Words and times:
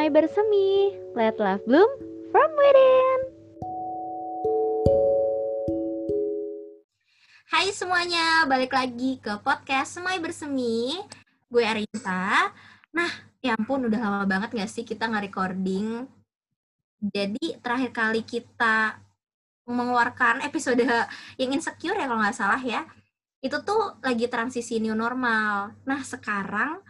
Semai 0.00 0.16
bersemi, 0.16 0.96
let 1.12 1.36
love 1.36 1.60
bloom 1.68 1.84
from 2.32 2.48
within. 2.56 3.20
Hai 7.52 7.68
semuanya, 7.68 8.48
balik 8.48 8.72
lagi 8.72 9.20
ke 9.20 9.36
podcast 9.44 10.00
Semai 10.00 10.16
Bersemi. 10.16 10.96
Gue 11.52 11.68
Arinta. 11.68 12.48
Nah, 12.96 13.12
ya 13.44 13.52
ampun 13.52 13.92
udah 13.92 14.00
lama 14.00 14.24
banget 14.24 14.56
gak 14.56 14.72
sih 14.72 14.88
kita 14.88 15.04
nggak 15.04 15.28
recording. 15.28 16.08
Jadi 17.04 17.60
terakhir 17.60 17.92
kali 17.92 18.24
kita 18.24 18.96
mengeluarkan 19.68 20.40
episode 20.48 20.80
yang 21.36 21.52
insecure 21.52 22.00
ya 22.00 22.08
kalau 22.08 22.24
nggak 22.24 22.40
salah 22.40 22.62
ya. 22.64 22.88
Itu 23.44 23.60
tuh 23.60 24.00
lagi 24.00 24.32
transisi 24.32 24.80
new 24.80 24.96
normal. 24.96 25.76
Nah, 25.84 26.00
sekarang 26.00 26.80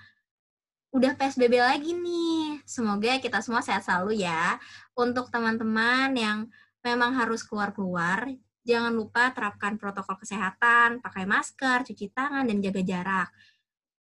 udah 0.95 1.19
PSBB 1.19 1.59
lagi 1.59 1.91
nih. 1.91 2.50
Semoga 2.71 3.19
kita 3.19 3.43
semua 3.43 3.67
sehat 3.67 3.83
selalu 3.83 4.23
ya. 4.23 4.55
Untuk 4.95 5.27
teman-teman 5.35 6.15
yang 6.15 6.47
memang 6.87 7.19
harus 7.19 7.43
keluar-keluar, 7.43 8.31
jangan 8.63 8.95
lupa 8.95 9.35
terapkan 9.35 9.75
protokol 9.75 10.15
kesehatan, 10.23 11.03
pakai 11.03 11.27
masker, 11.27 11.83
cuci 11.83 12.15
tangan, 12.15 12.47
dan 12.47 12.63
jaga 12.63 12.83
jarak. 12.87 13.29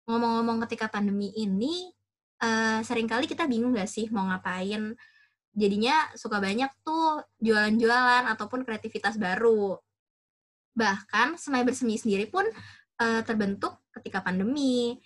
Ngomong-ngomong 0.04 0.68
ketika 0.68 0.92
pandemi 0.92 1.32
ini, 1.32 1.88
uh, 2.44 2.84
sering 2.84 3.08
kali 3.08 3.24
kita 3.24 3.48
bingung 3.48 3.72
gak 3.72 3.88
sih 3.88 4.12
mau 4.12 4.28
ngapain. 4.28 4.92
Jadinya 5.56 6.12
suka 6.12 6.36
banyak 6.36 6.68
tuh 6.84 7.24
jualan-jualan 7.40 8.28
ataupun 8.36 8.68
kreativitas 8.68 9.16
baru. 9.16 9.80
Bahkan 10.76 11.40
Semai 11.40 11.64
Bersemi 11.64 11.96
sendiri 11.96 12.28
pun 12.28 12.44
uh, 13.00 13.20
terbentuk 13.24 13.80
ketika 13.96 14.20
pandemi. 14.20 15.00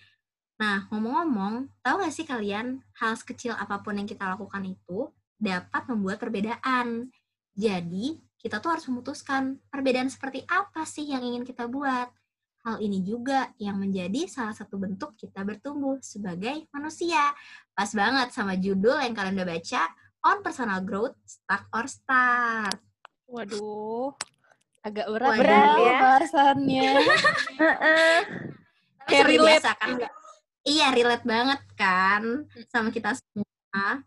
Nah, 0.57 0.89
ngomong-ngomong, 0.89 1.69
tahu 1.85 1.97
gak 2.01 2.15
sih 2.17 2.25
kalian 2.25 2.81
hal 2.97 3.13
sekecil 3.13 3.53
apa 3.53 3.85
pun 3.85 3.93
yang 3.93 4.09
kita 4.09 4.25
lakukan 4.25 4.65
itu 4.65 5.13
dapat 5.37 5.85
membuat 5.93 6.17
perbedaan. 6.17 7.13
Jadi, 7.53 8.17
kita 8.41 8.61
tuh 8.61 8.73
harus 8.73 8.89
memutuskan 8.89 9.61
perbedaan 9.69 10.09
seperti 10.09 10.49
apa 10.49 10.89
sih 10.89 11.13
yang 11.13 11.21
ingin 11.21 11.45
kita 11.45 11.69
buat. 11.69 12.09
Hal 12.65 12.81
ini 12.81 13.05
juga 13.05 13.53
yang 13.61 13.79
menjadi 13.79 14.27
salah 14.27 14.51
satu 14.51 14.81
bentuk 14.81 15.13
kita 15.15 15.45
bertumbuh 15.45 16.01
sebagai 16.01 16.65
manusia. 16.73 17.21
Pas 17.77 17.93
banget 17.93 18.33
sama 18.33 18.57
judul 18.57 18.97
yang 18.99 19.13
kalian 19.13 19.37
udah 19.37 19.49
baca, 19.55 19.83
On 20.25 20.41
Personal 20.41 20.81
Growth, 20.83 21.15
Stuck 21.23 21.69
or 21.71 21.85
Start. 21.87 22.81
Waduh, 23.29 24.17
agak 24.81 25.07
berat, 25.11 25.31
Waduh. 25.31 25.41
berat 25.45 25.69
ya 25.79 25.93
bahasannya. 26.01 26.91
Tapi 28.99 29.11
Kayak 29.13 29.27
relate. 29.31 29.63
biasa 29.63 29.71
kan 29.79 29.89
nggak- 29.95 30.15
Iya, 30.67 30.91
relate 30.91 31.23
banget 31.23 31.63
kan 31.79 32.43
sama 32.67 32.91
kita 32.91 33.15
semua. 33.15 34.03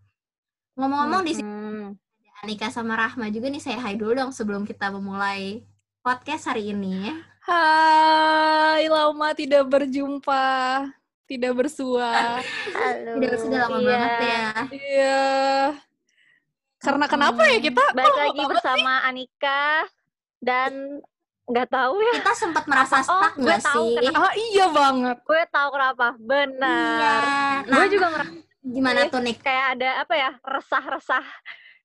Ngomong-ngomong 0.75 1.23
di 1.23 1.33
sini 1.33 1.47
Hmm. 1.47 1.95
Anika 2.39 2.67
sama 2.67 2.95
Rahma 2.95 3.27
juga 3.27 3.47
nih 3.47 3.59
saya 3.59 3.79
hai 3.79 3.95
dulu 3.95 4.15
dong 4.15 4.31
sebelum 4.31 4.63
kita 4.63 4.91
memulai 4.91 5.63
podcast 5.99 6.47
hari 6.47 6.71
ini. 6.71 7.11
Hai, 7.43 8.87
lama 8.87 9.31
tidak 9.31 9.67
berjumpa, 9.67 10.87
tidak 11.25 11.52
bersua. 11.55 12.39
Halo. 12.71 13.11
Udah 13.19 13.33
sudah 13.35 13.59
lama 13.65 13.77
Iya. 13.77 13.87
banget 13.87 14.13
ya. 14.19 14.47
Iya. 14.71 15.27
Karena 16.80 17.05
kenapa 17.07 17.41
ya 17.43 17.59
kita? 17.59 17.83
Balik 17.91 18.15
lagi 18.17 18.41
bersama 18.47 19.03
Anika 19.03 19.63
dan 20.39 21.03
nggak 21.50 21.67
tahu 21.67 21.95
ya. 22.00 22.14
Kita 22.16 22.33
sempat 22.33 22.64
merasa 22.66 22.95
Oh, 23.00 23.03
stuck 23.03 23.33
gue 23.33 23.44
nggak 23.44 23.61
tahu 23.61 23.83
sih? 23.83 23.95
kenapa. 24.00 24.22
Ah 24.22 24.33
iya 24.36 24.66
banget. 24.69 25.17
Gue 25.23 25.42
tahu 25.50 25.69
kenapa. 25.72 26.08
Iya. 26.11 26.22
Benar. 26.22 27.59
Nah, 27.66 27.75
gue 27.75 27.88
juga 27.89 28.08
merasa 28.09 28.31
gimana 28.61 29.00
tuh 29.08 29.19
Nik? 29.19 29.38
kayak 29.39 29.66
ada 29.73 29.89
apa 30.00 30.14
ya 30.14 30.31
resah-resah 30.39 31.26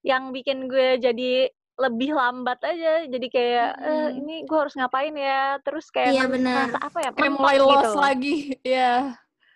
yang 0.03 0.31
bikin 0.31 0.67
gue 0.67 0.99
jadi 0.99 1.49
lebih 1.75 2.13
lambat 2.13 2.61
aja 2.61 3.03
jadi 3.05 3.27
kayak 3.27 3.71
eh, 3.81 3.91
Hmm. 4.05 4.19
ini 4.21 4.35
gue 4.43 4.55
harus 4.55 4.75
ngapain 4.75 5.11
ya 5.11 5.59
terus 5.61 5.89
kayak 5.89 6.13
Iya, 6.13 6.25
benar. 6.29 6.69
merasa 6.69 6.79
apa 6.81 6.99
ya 7.01 7.11
Kayak 7.11 7.33
mulai 7.33 7.57
gitu 7.57 7.67
lost 7.67 7.97
lagi. 7.97 8.35
Iya. 8.63 8.93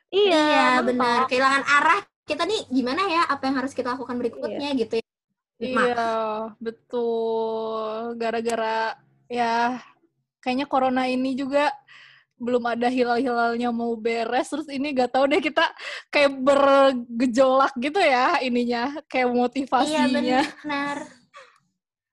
iya, 0.09 0.41
Iya, 0.41 0.67
mentok. 0.75 0.87
benar. 0.89 1.19
Kehilangan 1.27 1.65
arah. 1.69 2.01
Kita 2.25 2.43
nih 2.43 2.61
gimana 2.67 3.03
ya? 3.05 3.23
Apa 3.25 3.43
yang 3.45 3.57
harus 3.57 3.73
kita 3.73 3.89
lakukan 3.91 4.17
berikutnya 4.17 4.69
gitu 4.75 4.95
ya? 4.95 5.05
Iya, 5.59 6.07
betul. 6.59 7.89
Gara-gara 8.15 8.95
ya 9.29 9.79
kayaknya 10.39 10.67
corona 10.67 11.05
ini 11.05 11.35
juga 11.35 11.71
belum 12.39 12.63
ada 12.71 12.87
hilal-hilalnya 12.87 13.75
mau 13.75 13.99
beres 13.99 14.47
terus 14.47 14.71
ini 14.71 14.95
gak 14.95 15.11
tahu 15.11 15.27
deh 15.27 15.43
kita 15.43 15.67
kayak 16.07 16.39
bergejolak 16.39 17.75
gitu 17.77 17.99
ya 17.99 18.39
ininya 18.39 18.95
kayak 19.11 19.27
Iya 19.27 19.35
motivasinya. 19.35 20.41
benar. 20.47 20.97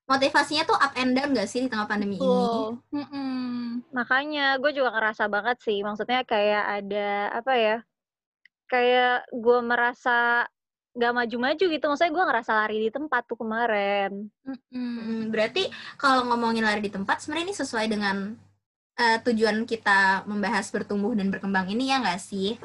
Motivasinya 0.06 0.64
tuh 0.66 0.78
up 0.78 0.94
and 0.98 1.14
down 1.14 1.34
gak 1.34 1.46
sih 1.46 1.66
di 1.66 1.70
tengah 1.70 1.86
pandemi 1.86 2.18
ini? 2.18 2.26
Betul. 2.26 2.78
Mm-mm. 2.90 3.86
makanya 3.94 4.58
gue 4.58 4.72
juga 4.74 4.94
ngerasa 4.98 5.30
banget 5.30 5.58
sih 5.62 5.86
maksudnya 5.86 6.26
kayak 6.26 6.64
ada 6.82 7.10
apa 7.32 7.54
ya 7.54 7.78
kayak 8.66 9.30
gue 9.30 9.60
merasa 9.62 10.50
gak 10.96 11.14
maju-maju 11.14 11.66
gitu. 11.68 11.86
Maksudnya 11.86 12.14
gue 12.16 12.24
ngerasa 12.24 12.52
lari 12.56 12.78
di 12.88 12.90
tempat 12.90 13.28
tuh 13.28 13.38
kemarin. 13.38 14.32
Hmm, 14.72 15.28
berarti 15.28 15.68
kalau 16.00 16.24
ngomongin 16.32 16.64
lari 16.64 16.80
di 16.80 16.92
tempat, 16.92 17.20
sebenarnya 17.20 17.52
ini 17.52 17.56
sesuai 17.56 17.86
dengan 17.92 18.18
eh, 18.96 19.20
tujuan 19.28 19.68
kita 19.68 20.24
membahas 20.24 20.72
bertumbuh 20.72 21.12
dan 21.20 21.28
berkembang 21.28 21.68
ini 21.68 21.92
ya 21.92 22.00
nggak 22.00 22.22
sih? 22.24 22.56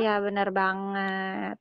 Iya 0.00 0.24
bener 0.24 0.48
banget. 0.48 1.60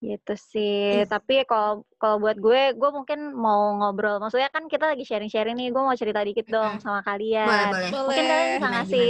Gitu 0.00 0.34
sih. 0.34 1.04
Tapi 1.06 1.44
kalau 1.44 1.84
kalau 2.00 2.16
buat 2.18 2.40
gue 2.40 2.72
gue 2.72 2.90
mungkin 2.90 3.36
mau 3.36 3.76
ngobrol. 3.78 4.16
Maksudnya 4.18 4.48
kan 4.48 4.64
kita 4.66 4.96
lagi 4.96 5.04
sharing-sharing 5.04 5.54
nih 5.60 5.68
gue 5.70 5.82
mau 5.84 5.94
cerita 5.94 6.24
dikit 6.24 6.48
dong 6.48 6.80
sama 6.80 7.04
Boleh, 7.04 7.06
kalian. 7.06 7.46
Boleh. 7.70 7.88
mungkin 7.92 8.24
kalian 8.24 8.48
bisa 8.48 8.56
Gimana, 8.58 8.74
ngasih 8.80 9.08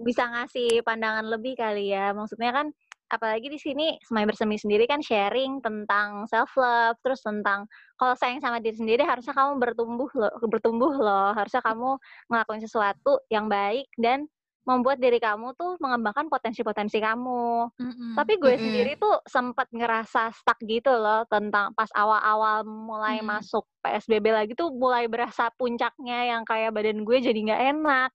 bisa 0.00 0.22
ngasih 0.32 0.70
pandangan 0.86 1.26
lebih 1.26 1.58
kali 1.58 1.90
ya. 1.92 2.14
Maksudnya 2.14 2.54
kan 2.54 2.66
apalagi 3.10 3.50
di 3.50 3.58
sini 3.58 3.98
Semai 4.06 4.24
Bersemi 4.24 4.54
sendiri 4.54 4.86
kan 4.86 5.02
sharing 5.02 5.58
tentang 5.58 6.24
self 6.30 6.54
love 6.54 6.96
terus 7.02 7.20
tentang 7.20 7.66
kalau 7.98 8.14
sayang 8.14 8.38
sama 8.38 8.62
diri 8.62 8.78
sendiri 8.78 9.02
harusnya 9.02 9.34
kamu 9.34 9.58
bertumbuh 9.58 10.10
loh 10.14 10.32
bertumbuh 10.46 10.94
loh 10.94 11.34
harusnya 11.34 11.60
kamu 11.60 11.98
ngelakuin 12.30 12.62
sesuatu 12.62 13.18
yang 13.28 13.50
baik 13.50 13.90
dan 13.98 14.30
membuat 14.60 15.00
diri 15.00 15.16
kamu 15.18 15.56
tuh 15.56 15.80
mengembangkan 15.80 16.28
potensi-potensi 16.28 17.00
kamu 17.00 17.72
Mm-mm. 17.74 18.12
tapi 18.14 18.38
gue 18.38 18.54
Mm-mm. 18.54 18.62
sendiri 18.62 18.92
tuh 19.00 19.18
sempat 19.26 19.66
ngerasa 19.72 20.30
stuck 20.36 20.60
gitu 20.62 20.92
loh 20.94 21.26
tentang 21.26 21.74
pas 21.74 21.90
awal-awal 21.96 22.62
mulai 22.62 23.18
Hmm. 23.18 23.40
masuk 23.40 23.66
PSBB 23.80 24.30
lagi 24.30 24.52
tuh 24.54 24.70
mulai 24.70 25.08
berasa 25.08 25.48
puncaknya 25.56 26.36
yang 26.36 26.42
kayak 26.44 26.70
badan 26.76 27.02
gue 27.02 27.18
jadi 27.18 27.40
nggak 27.40 27.62
enak. 27.74 28.10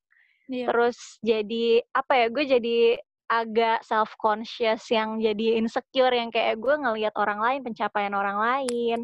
Iya. 0.45 0.69
Terus 0.69 0.97
jadi 1.25 1.81
apa 1.89 2.13
ya? 2.13 2.25
Gue 2.29 2.45
jadi 2.45 2.77
agak 3.25 3.81
self 3.81 4.13
conscious 4.21 4.85
yang 4.93 5.17
jadi 5.17 5.57
insecure 5.57 6.13
yang 6.13 6.29
kayak 6.29 6.61
gue 6.61 6.75
ngelihat 6.77 7.13
orang 7.17 7.41
lain 7.41 7.59
pencapaian 7.65 8.13
orang 8.13 8.37
lain, 8.37 8.99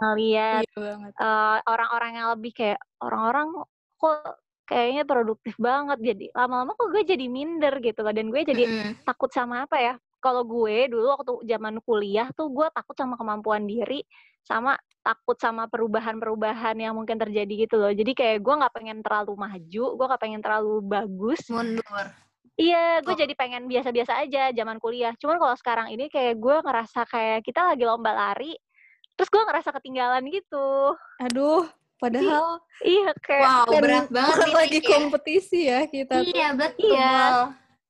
ngelihat 0.00 0.64
Iya 0.68 1.12
eh, 1.14 1.58
orang-orang 1.64 2.12
yang 2.18 2.28
lebih 2.34 2.52
kayak 2.52 2.80
orang-orang 3.00 3.64
kok 3.96 4.42
kayaknya 4.64 5.04
produktif 5.04 5.54
banget 5.60 6.00
jadi 6.00 6.32
lama-lama 6.32 6.72
kok 6.72 6.88
gue 6.88 7.04
jadi 7.04 7.28
minder 7.28 7.76
gitu 7.84 8.00
loh 8.00 8.16
dan 8.16 8.32
gue 8.32 8.40
jadi 8.42 8.64
Mm-mm. 8.64 8.90
takut 9.04 9.30
sama 9.32 9.64
apa 9.68 9.76
ya? 9.80 9.94
Kalau 10.24 10.40
gue 10.48 10.88
dulu 10.88 11.04
waktu 11.12 11.32
zaman 11.44 11.84
kuliah 11.84 12.32
tuh 12.32 12.48
gue 12.48 12.64
takut 12.72 12.96
sama 12.96 13.20
kemampuan 13.20 13.68
diri, 13.68 14.00
sama 14.40 14.72
takut 15.04 15.36
sama 15.36 15.68
perubahan-perubahan 15.68 16.80
yang 16.80 16.96
mungkin 16.96 17.20
terjadi 17.20 17.68
gitu 17.68 17.76
loh. 17.76 17.92
Jadi 17.92 18.16
kayak 18.16 18.40
gue 18.40 18.54
nggak 18.56 18.72
pengen 18.72 19.04
terlalu 19.04 19.36
maju, 19.36 19.84
gue 20.00 20.06
nggak 20.08 20.22
pengen 20.24 20.40
terlalu 20.40 20.80
bagus. 20.80 21.44
Mundur. 21.52 22.23
Iya, 22.54 23.02
gue 23.02 23.10
Oh. 23.10 23.18
jadi 23.18 23.34
pengen 23.34 23.66
biasa-biasa 23.66 24.14
aja 24.16 24.54
zaman 24.54 24.78
kuliah. 24.78 25.10
Cuman 25.16 25.36
kalau 25.36 25.54
sekarang 25.54 25.86
ini 25.90 26.06
kayak 26.06 26.38
gue 26.38 26.56
ngerasa 26.60 27.02
kayak 27.04 27.42
kita 27.42 27.66
lagi 27.66 27.82
lomba 27.82 28.10
lari, 28.10 28.54
terus 29.12 29.26
gue 29.26 29.42
ngerasa 29.42 29.74
ketinggalan 29.74 30.22
gitu. 30.28 30.94
Aduh, 31.20 31.66
padahal 31.98 32.62
Iya 32.86 33.10
kayak. 33.18 33.42
Wow, 33.42 33.66
kan 33.68 33.80
berat 33.82 34.06
banget 34.08 34.38
nih, 34.40 34.54
lagi 34.54 34.78
ya. 34.78 34.86
kompetisi 34.88 35.60
ya 35.66 35.80
kita 35.84 36.14
tuh. 36.16 36.30
Iya, 36.30 36.48
betul. 36.52 36.94
Iya. 36.94 37.18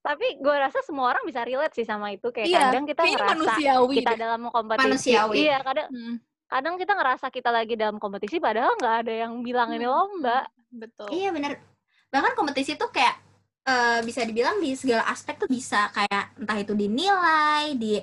Tapi 0.01 0.27
gue 0.37 0.57
rasa 0.59 0.81
semua 0.81 1.07
orang 1.11 1.25
bisa 1.25 1.41
relate 1.41 1.75
sih 1.75 1.85
sama 1.85 2.09
itu. 2.11 2.29
Kayak 2.29 2.49
Iya, 2.49 2.61
kadang 2.63 2.85
kita 2.85 3.03
ngerasa 3.03 3.33
manusiawi 3.37 3.97
kita 3.97 4.11
deh. 4.11 4.19
dalam 4.19 4.43
kompetisi. 4.49 4.81
Manusiawi. 4.83 5.35
Iya, 5.43 5.57
kadang 5.61 5.89
Hmm, 5.91 6.17
kadang 6.47 6.75
kita 6.77 6.93
ngerasa 6.95 7.27
kita 7.29 7.51
lagi 7.51 7.75
dalam 7.75 7.97
kompetisi 7.97 8.37
padahal 8.39 8.77
nggak 8.77 8.97
ada 9.03 9.13
yang 9.19 9.33
bilang 9.41 9.69
ini 9.71 9.85
Hmm. 9.85 9.93
lomba. 9.93 10.49
Betul. 10.71 11.09
Iya, 11.11 11.33
benar. 11.33 11.61
Bahkan 12.09 12.33
kompetisi 12.35 12.77
tuh 12.77 12.89
kayak 12.89 13.17
eh, 13.65 14.01
bisa 14.05 14.21
dibilang 14.23 14.61
di 14.61 14.77
segala 14.77 15.09
aspek 15.09 15.37
tuh 15.37 15.49
bisa 15.49 15.89
kayak 15.91 16.37
entah 16.37 16.59
itu 16.61 16.73
dinilai, 16.73 17.75
di 17.75 17.97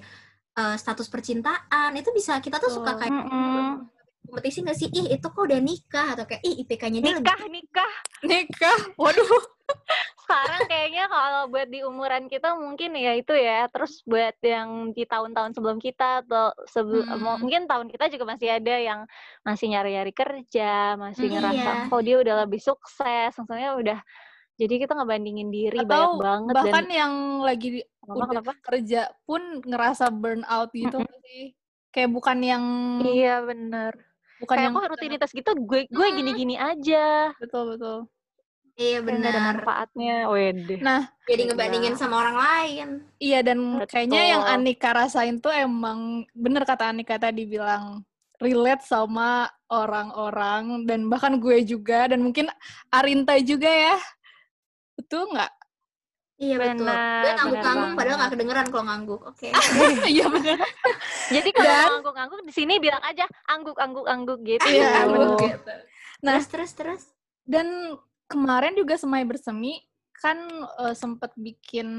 eh, 0.52 0.75
status 0.75 1.08
percintaan, 1.08 1.94
itu 1.96 2.10
bisa 2.12 2.38
kita 2.38 2.58
tuh 2.58 2.72
suka 2.72 2.98
Betul. 2.98 3.02
kayak 3.08 3.24
kompetisi 4.22 4.63
nggak 4.63 4.78
sih? 4.78 4.88
Ih, 4.90 5.08
itu 5.12 5.28
kok 5.28 5.44
udah 5.44 5.60
nikah 5.60 6.16
atau 6.16 6.24
kayak 6.24 6.40
ih 6.42 6.63
IPK-nya 6.63 7.00
dia 7.00 7.13
lebih 7.13 7.28
Nikah, 7.28 7.42
nikah. 7.52 7.94
Nikah. 8.24 8.80
Waduh. 8.96 9.28
Sekarang 10.24 10.63
kayaknya 10.68 11.06
kalau 11.08 11.52
buat 11.52 11.68
di 11.68 11.84
umuran 11.84 12.31
kita 12.31 12.56
mungkin 12.56 12.96
ya 12.96 13.19
itu 13.19 13.36
ya. 13.36 13.68
Terus 13.68 14.00
buat 14.07 14.36
yang 14.40 14.96
di 14.96 15.04
tahun-tahun 15.04 15.52
sebelum 15.52 15.80
kita 15.80 16.24
atau 16.24 16.56
sebelum 16.64 17.04
Hmm. 17.04 17.44
mungkin 17.44 17.68
tahun 17.68 17.92
kita 17.92 18.07
juga 18.07 18.24
masih 18.31 18.56
ada 18.56 18.75
yang 18.80 19.00
masih 19.44 19.68
nyari-nyari 19.72 20.14
kerja, 20.16 20.96
masih 20.96 21.28
Hmm, 21.28 21.36
ngerasa 21.36 21.72
iya. 21.88 21.92
oh 21.92 22.00
dia 22.00 22.16
udah 22.24 22.36
lebih 22.48 22.62
sukses, 22.64 23.36
maksudnya 23.36 23.75
udah 23.75 24.00
jadi 24.62 24.74
kita 24.78 24.94
ngebandingin 24.94 25.50
diri 25.50 25.74
banyak 25.74 25.90
Atau 25.90 26.22
banget 26.22 26.54
bahkan 26.54 26.86
dan 26.86 26.94
yang 26.94 27.13
lagi 27.42 27.68
di- 27.74 27.88
Kenapa, 28.00 28.13
udah 28.13 28.28
kenapa? 28.30 28.52
kerja 28.63 29.02
pun 29.24 29.42
ngerasa 29.60 30.06
burn 30.12 30.46
out 30.46 30.69
gitu 30.72 30.94
Mm-mm. 30.94 31.02
nggak 31.04 31.22
sih? 31.24 31.46
Kayak 31.90 32.10
bukan 32.12 32.38
yang 32.40 32.63
Iya 33.02 33.36
bener. 33.42 33.94
bukan 34.38 34.56
Kayak 34.56 34.63
yang 34.63 34.74
kok 34.75 34.90
rutinitas 34.92 35.31
gitu 35.31 35.50
gue 35.56 35.81
gue 35.88 36.08
Hmm. 36.08 36.16
gini-gini 36.16 36.56
aja. 36.56 37.34
betul 37.36 37.74
betul. 37.74 37.98
Iya 38.74 38.98
nggak 39.00 39.12
ada 39.12 39.30
benar. 39.30 39.54
manfaatnya. 39.54 40.16
Wede. 40.28 40.75
Nah, 40.80 41.10
Jadi 41.24 41.42
Iya. 41.42 41.50
ngebandingin 41.50 41.96
sama 41.96 42.16
orang 42.19 42.38
lain. 42.38 42.88
iya 43.18 43.40
dan 43.40 43.60
kayaknya 43.84 44.22
yang 44.28 44.42
Betul. 44.42 44.56
Anika 44.56 44.90
rasain 44.92 45.38
tuh 45.38 45.52
emang 45.52 46.00
bener 46.31 46.64
kata 46.64 46.90
Anika 46.90 47.18
tadi 47.18 47.44
bilang 47.44 48.02
relate 48.38 48.81
sama 48.81 49.46
orang-orang 49.68 50.84
dan 50.84 51.06
bahkan 51.06 51.38
gue 51.38 51.62
juga 51.64 52.07
dan 52.07 52.19
mungkin 52.19 52.50
Arinta 52.90 53.38
juga 53.40 53.69
ya. 53.69 53.96
Betul 55.12 55.28
nggak? 55.36 55.52
Iya 56.40 56.56
betul. 56.56 56.88
Benar, 56.88 57.19
Gue 57.19 57.31
ngangguk-ngangguk 57.36 57.84
benar 57.84 58.00
padahal 58.00 58.16
banget. 58.16 58.24
gak 58.24 58.31
kedengeran 58.31 58.68
kalau 58.72 58.84
ngangguk. 58.88 59.22
Oke. 59.28 59.48
Iya 60.16 60.25
bener. 60.31 60.58
Jadi 61.36 61.50
kalau 61.52 62.00
angguk-angguk 62.00 62.40
di 62.48 62.54
sini 62.56 62.74
bilang 62.80 63.04
aja 63.04 63.28
angguk-angguk-angguk 63.52 64.40
gitu. 64.48 64.63
Iya, 64.72 65.04
Angguk 65.04 65.36
gitu. 65.44 65.74
Nah. 66.24 66.40
terus 66.40 66.48
terus 66.48 66.72
terus. 66.80 67.04
Dan 67.44 68.00
kemarin 68.31 68.72
juga 68.80 68.96
Semai 68.96 69.28
Bersemi 69.28 69.84
kan 70.16 70.48
eh, 70.80 70.96
sempet 70.96 71.36
bikin 71.36 71.90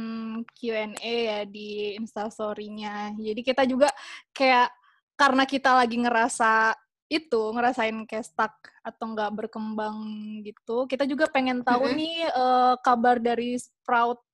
Q&A 0.56 0.96
ya 1.04 1.38
di 1.44 1.92
Instastory-nya. 2.00 3.12
Jadi 3.20 3.40
kita 3.44 3.68
juga 3.68 3.92
kayak 4.32 4.72
karena 5.20 5.44
kita 5.44 5.76
lagi 5.76 6.00
ngerasa 6.00 6.72
itu, 7.20 7.42
ngerasain 7.52 7.96
kayak 8.08 8.24
stuck 8.24 8.54
atau 8.80 9.04
nggak 9.12 9.30
berkembang 9.36 9.98
gitu, 10.46 10.88
kita 10.88 11.04
juga 11.04 11.28
pengen 11.28 11.60
tahu 11.60 11.84
Mm-mm. 11.90 11.98
nih 11.98 12.16
eh, 12.28 12.74
kabar 12.80 13.20
dari 13.20 13.60
Sprout 13.60 14.24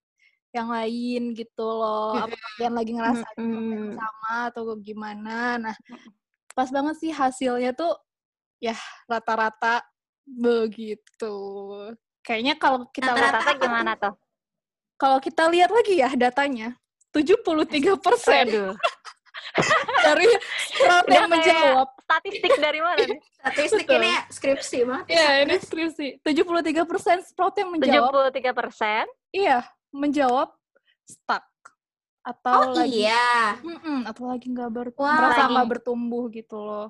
yang 0.55 0.71
lain 0.71 1.35
gitu 1.35 1.67
loh. 1.67 2.17
Apa 2.17 2.33
kalian 2.33 2.75
lagi 2.79 2.93
ngerasain 2.95 3.37
hal 3.37 3.63
yang 3.69 3.93
sama 3.99 4.35
atau 4.49 4.63
gimana? 4.81 5.37
Nah, 5.61 5.77
pas 6.57 6.69
banget 6.73 6.97
sih 7.03 7.13
hasilnya 7.13 7.77
tuh 7.77 7.93
ya 8.63 8.75
rata-rata 9.05 9.85
begitu. 10.25 11.37
Kayaknya 12.25 12.55
kalau 12.57 12.89
kita 12.93 13.13
lihat 13.13 13.33
Rata-rata 13.33 13.41
Rata 13.41 13.53
apa 13.53 13.61
gimana 13.61 13.93
tuh? 13.97 14.15
kalau 14.99 15.23
kita 15.23 15.47
lihat 15.47 15.71
lagi 15.71 16.03
ya 16.03 16.11
datanya 16.19 16.75
73% 17.15 18.03
Aduh. 18.51 18.75
Dari 20.05 20.27
Udah 20.79 20.99
yang 21.05 21.05
kayak 21.07 21.29
menjawab. 21.29 21.89
Statistik 21.99 22.53
dari 22.57 22.81
mana 22.81 23.01
nih? 23.01 23.21
Statistik 23.35 23.85
Betul. 23.85 24.01
ini 24.01 24.11
skripsi 24.29 24.79
banget. 24.83 25.07
Ya, 25.09 25.29
ini 25.41 25.55
Terus, 25.55 25.65
skripsi. 25.67 26.07
73% 26.23 27.29
Sprout 27.29 27.55
yang 27.55 27.71
menjawab. 27.71 28.33
73 28.33 28.53
persen. 28.53 29.05
Iya, 29.29 29.59
menjawab 29.91 30.49
stuck. 31.03 31.45
Atau 32.21 32.53
Oh 32.55 32.73
lagi 32.77 33.09
iya. 33.09 33.57
Mm-mm, 33.59 34.05
atau 34.05 34.29
lagi 34.29 34.47
nggak 34.47 34.69
ber 34.69 34.89
Wah. 34.95 35.17
merasa 35.17 35.49
nggak 35.49 35.69
bertumbuh 35.71 36.29
gitu 36.29 36.59
loh. 36.59 36.89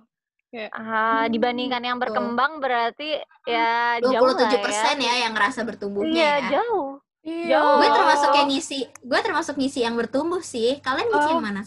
Ah, 0.72 1.22
Hmm, 1.22 1.24
dibandingkan 1.28 1.78
yang 1.78 1.96
betul. 1.96 2.08
berkembang 2.08 2.56
berarti 2.56 3.20
ya 3.44 4.00
jauh 4.00 4.24
lah 4.24 4.48
27 4.48 4.64
persen 4.64 4.96
ya 4.96 5.14
yang 5.20 5.36
ngerasa 5.36 5.60
Iya, 5.60 5.68
bertumbuhnya 5.68 6.16
ya. 6.40 6.50
jauh. 6.56 6.88
Iya. 7.20 7.46
Jauh. 7.52 7.76
Gue 7.76 7.90
termasuk 7.92 8.30
yang 8.32 8.48
ngisi, 8.48 8.78
gue 8.88 9.20
termasuk 9.20 9.54
ngisi 9.54 9.84
yang 9.84 9.92
bertumbuh 9.92 10.40
sih. 10.40 10.80
Kalian 10.80 11.06
ngisi 11.06 11.28
Oh. 11.28 11.32
yang 11.36 11.44
mana? 11.44 11.62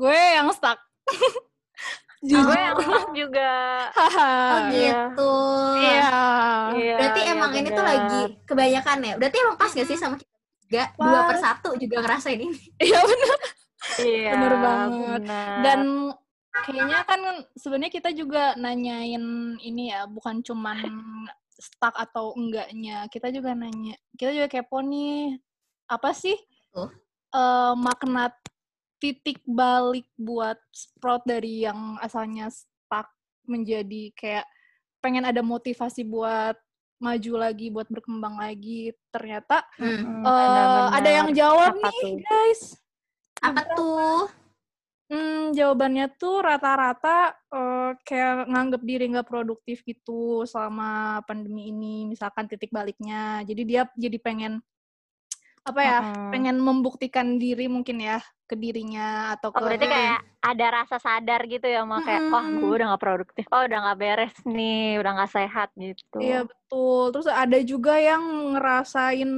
Gue 0.00 0.16
yang 0.16 0.48
stuck. 0.50 0.78
Gue 2.20 2.56
yang 2.56 2.76
stuck 2.80 3.08
juga. 3.12 3.52
Oh 3.92 4.58
iya. 4.72 5.08
gitu. 5.12 5.32
Iya. 5.76 6.08
Iya, 6.72 6.94
Berarti 7.00 7.20
iya 7.20 7.32
emang 7.32 7.50
ini 7.52 7.68
tuh 7.70 7.84
lagi 7.84 8.20
kebanyakan 8.44 8.98
ya. 9.04 9.14
Berarti 9.16 9.36
emang 9.40 9.56
pas 9.56 9.70
gak 9.70 9.88
sih 9.88 9.96
sama 9.96 10.16
kita 10.16 10.32
juga 10.64 10.84
Pas. 10.94 11.04
dua 11.04 11.20
per 11.26 11.36
satu 11.36 11.68
juga 11.76 11.96
ngerasain 12.00 12.40
ini. 12.40 12.60
Iya 12.84 13.00
benar. 13.02 13.38
Iya, 13.98 14.30
Bener 14.36 14.54
banget. 14.56 15.20
benar. 15.24 15.56
Dan 15.64 15.80
kayaknya 16.62 16.98
kan 17.04 17.20
sebenarnya 17.56 17.88
kita 17.90 18.10
juga 18.12 18.52
nanyain 18.54 19.24
ini 19.56 19.88
ya, 19.88 20.04
bukan 20.04 20.44
cuman 20.44 20.84
stuck 21.48 21.96
atau 21.96 22.36
enggaknya. 22.36 23.08
Kita 23.08 23.32
juga 23.32 23.56
nanya, 23.56 23.96
kita 24.16 24.36
juga 24.36 24.48
kepo 24.52 24.84
nih, 24.84 25.40
apa 25.88 26.12
sih 26.12 26.36
Tuh. 26.70 26.92
eh, 27.32 27.72
makna 27.74 28.28
titik 29.00 29.40
balik 29.48 30.06
buat 30.14 30.60
Sprout 30.70 31.24
dari 31.24 31.64
yang 31.64 31.96
asalnya 31.98 32.52
stuck 32.52 33.08
menjadi 33.48 34.12
kayak 34.14 34.46
pengen 35.00 35.24
ada 35.24 35.40
motivasi 35.40 36.04
buat 36.04 36.54
maju 37.00 37.32
lagi, 37.40 37.72
buat 37.72 37.88
berkembang 37.88 38.36
lagi. 38.36 38.92
Ternyata 39.08 39.64
Hmm. 39.80 39.96
Hmm, 40.04 40.22
eh, 40.22 40.28
benar-benar. 40.28 40.92
ada 41.00 41.10
yang 41.10 41.28
jawab 41.32 41.72
Apa 41.74 41.88
nih, 41.88 41.98
tuh? 41.98 42.16
guys. 42.28 42.62
Apa 43.40 43.62
tuh? 43.72 44.20
Hmm, 45.10 45.50
jawabannya 45.56 46.06
tuh 46.20 46.38
rata-rata 46.44 47.34
eh, 47.50 47.90
kayak 48.06 48.46
nganggep 48.52 48.82
diri 48.84 49.04
nggak 49.10 49.26
produktif 49.26 49.82
gitu 49.82 50.44
selama 50.46 51.18
pandemi 51.26 51.72
ini, 51.72 52.06
misalkan 52.06 52.46
titik 52.46 52.70
baliknya. 52.70 53.40
Jadi 53.48 53.62
dia 53.64 53.88
jadi 53.96 54.20
pengen 54.20 54.60
apa 55.64 55.80
ya, 55.82 55.98
Mm-mm. 56.04 56.30
pengen 56.30 56.56
membuktikan 56.60 57.36
diri 57.40 57.66
mungkin 57.66 58.00
ya 58.00 58.20
ke 58.50 58.58
dirinya 58.58 59.38
atau 59.38 59.54
Oh, 59.54 59.62
ke 59.62 59.62
berarti 59.62 59.86
kayak 59.86 60.18
ada 60.42 60.66
rasa 60.82 60.96
sadar 60.98 61.46
gitu 61.46 61.70
ya, 61.70 61.86
mau 61.86 62.02
kayak, 62.02 62.26
wah 62.34 62.42
Mm-mm. 62.42 62.58
gue 62.58 62.72
udah 62.74 62.86
gak 62.90 63.02
produktif, 63.06 63.44
oh 63.46 63.62
udah 63.62 63.78
gak 63.86 63.98
beres 64.02 64.34
nih, 64.42 64.98
udah 64.98 65.10
gak 65.22 65.30
sehat 65.30 65.68
gitu. 65.78 66.18
Iya 66.18 66.42
betul. 66.42 67.14
Terus 67.14 67.28
ada 67.30 67.58
juga 67.62 67.94
yang 67.94 68.22
ngerasain 68.58 69.30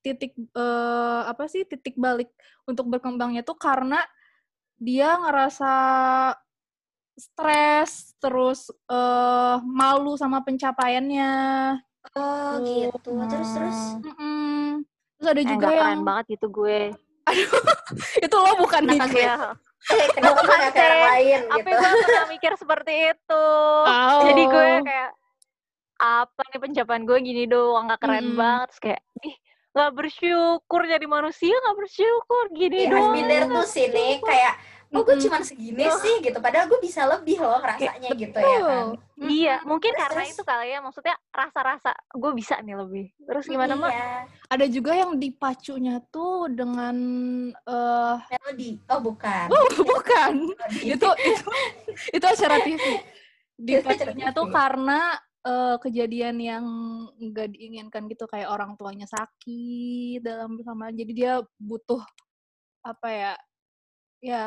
titik 0.00 0.32
eh, 0.36 1.20
apa 1.28 1.44
sih 1.44 1.68
titik 1.68 1.96
balik 1.96 2.32
untuk 2.64 2.88
berkembangnya 2.88 3.44
tuh 3.44 3.56
karena 3.56 4.00
dia 4.80 5.16
ngerasa 5.20 5.72
stres, 7.14 8.16
terus 8.18 8.72
eh, 8.88 9.56
malu 9.60 10.16
sama 10.16 10.40
pencapaiannya. 10.40 11.32
Oh 12.16 12.52
gitu. 12.64 13.10
Terus 13.28 13.48
terus. 13.52 13.78
Hmm. 14.00 14.08
Mm-mm. 14.08 14.64
Terus 15.20 15.28
ada 15.30 15.40
Eh, 15.40 15.46
juga 15.46 15.56
nggak 15.56 15.76
yang 15.76 15.84
keren 15.84 16.00
banget 16.04 16.24
gitu 16.38 16.46
gue. 16.48 16.80
itu 18.24 18.36
lo 18.36 18.52
bukan 18.56 18.82
Nick. 18.86 19.02
gue? 19.10 19.22
Iya. 19.22 19.54
Kenapa 19.84 20.40
Bukan, 20.40 20.56
nggak 20.56 20.72
kayak 20.72 20.88
orang 20.88 21.04
lain 21.04 21.40
Tapi 21.44 21.60
gitu? 21.68 21.76
gue 21.76 21.92
pernah 22.00 22.28
mikir 22.32 22.52
seperti 22.56 22.92
itu. 23.12 23.46
Oh. 23.84 24.20
Jadi 24.24 24.42
gue 24.48 24.68
kayak, 24.80 25.10
apa 25.94 26.40
nih 26.48 26.60
pencapaian 26.60 27.02
gue 27.04 27.18
gini 27.20 27.44
doang, 27.44 27.84
gak 27.86 28.00
keren 28.00 28.32
Mm-mm. 28.32 28.40
banget. 28.40 28.66
Terus 28.72 28.80
kayak, 28.80 29.00
ih 29.22 29.36
gak 29.74 29.90
bersyukur 29.92 30.80
jadi 30.86 31.04
manusia, 31.04 31.52
gak 31.52 31.76
bersyukur, 31.76 32.44
gini 32.52 32.88
Iya, 32.88 32.96
doang. 32.96 33.12
bener 33.12 33.42
tuh 33.46 33.66
sini 33.66 34.24
kayak 34.24 34.54
oh 34.94 35.02
gue 35.02 35.16
cuman 35.26 35.42
segini 35.42 35.84
sih 35.98 36.22
gitu 36.22 36.38
padahal 36.38 36.70
gue 36.70 36.78
bisa 36.78 37.02
lebih 37.04 37.42
loh 37.42 37.58
ngerasanya 37.58 38.10
gitu 38.14 38.38
ya 38.38 38.58
kan. 38.62 38.86
Iya, 39.14 39.62
mungkin 39.62 39.94
Terus, 39.94 40.02
karena 40.02 40.22
terus. 40.26 40.34
itu 40.34 40.42
kali 40.42 40.66
ya, 40.74 40.78
maksudnya 40.82 41.14
rasa-rasa 41.30 41.94
gue 42.18 42.32
bisa 42.34 42.58
nih 42.58 42.74
lebih. 42.74 43.06
Terus 43.22 43.46
gimana, 43.46 43.78
Mak? 43.78 43.92
Iya. 43.94 44.10
Ada 44.50 44.66
juga 44.66 44.92
yang 44.98 45.14
dipacunya 45.22 46.02
tuh 46.10 46.50
dengan 46.50 46.96
eh 47.54 48.16
melodi 48.26 48.70
oh 48.90 49.00
bukan 49.00 49.46
oh, 49.54 49.66
bukan. 49.94 50.32
Itu 50.82 51.08
itu 51.14 51.50
itu 52.10 52.24
acara 52.26 52.58
TV 52.62 52.82
dipacunya 53.70 54.34
tuh 54.34 54.50
karena 54.50 55.14
eh, 55.46 55.76
kejadian 55.78 56.36
yang 56.42 56.64
nggak 57.14 57.54
diinginkan 57.54 58.10
gitu 58.10 58.26
kayak 58.26 58.50
orang 58.50 58.74
tuanya 58.74 59.06
sakit 59.06 60.18
dalam 60.26 60.58
bersama 60.58 60.90
jadi 60.90 61.12
dia 61.14 61.32
butuh 61.62 62.02
apa 62.84 63.08
ya 63.08 63.34
ya 64.20 64.46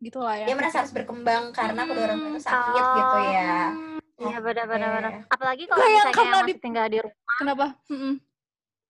gitulah 0.00 0.32
ya 0.34 0.46
dia 0.48 0.56
merasa 0.56 0.80
harus 0.80 0.90
berkembang 0.90 1.52
karena 1.52 1.84
kedua 1.84 2.04
orang 2.08 2.18
tua 2.18 2.28
itu 2.28 2.40
Hmm, 2.40 2.48
sakit 2.48 2.84
gitu 2.96 3.16
ya 3.30 3.56
Iya, 4.20 4.36
benar-benar. 4.36 4.88
Oke. 4.92 5.00
benar. 5.00 5.12
Apalagi 5.32 5.64
kalau 5.64 5.80
misalnya 5.80 6.12
karena 6.12 6.36
masih 6.36 6.44
di- 6.52 6.60
tinggal 6.60 6.86
di 6.92 6.98
rumah, 7.00 7.34
kenapa 7.40 7.66
Mm-mm. 7.88 8.14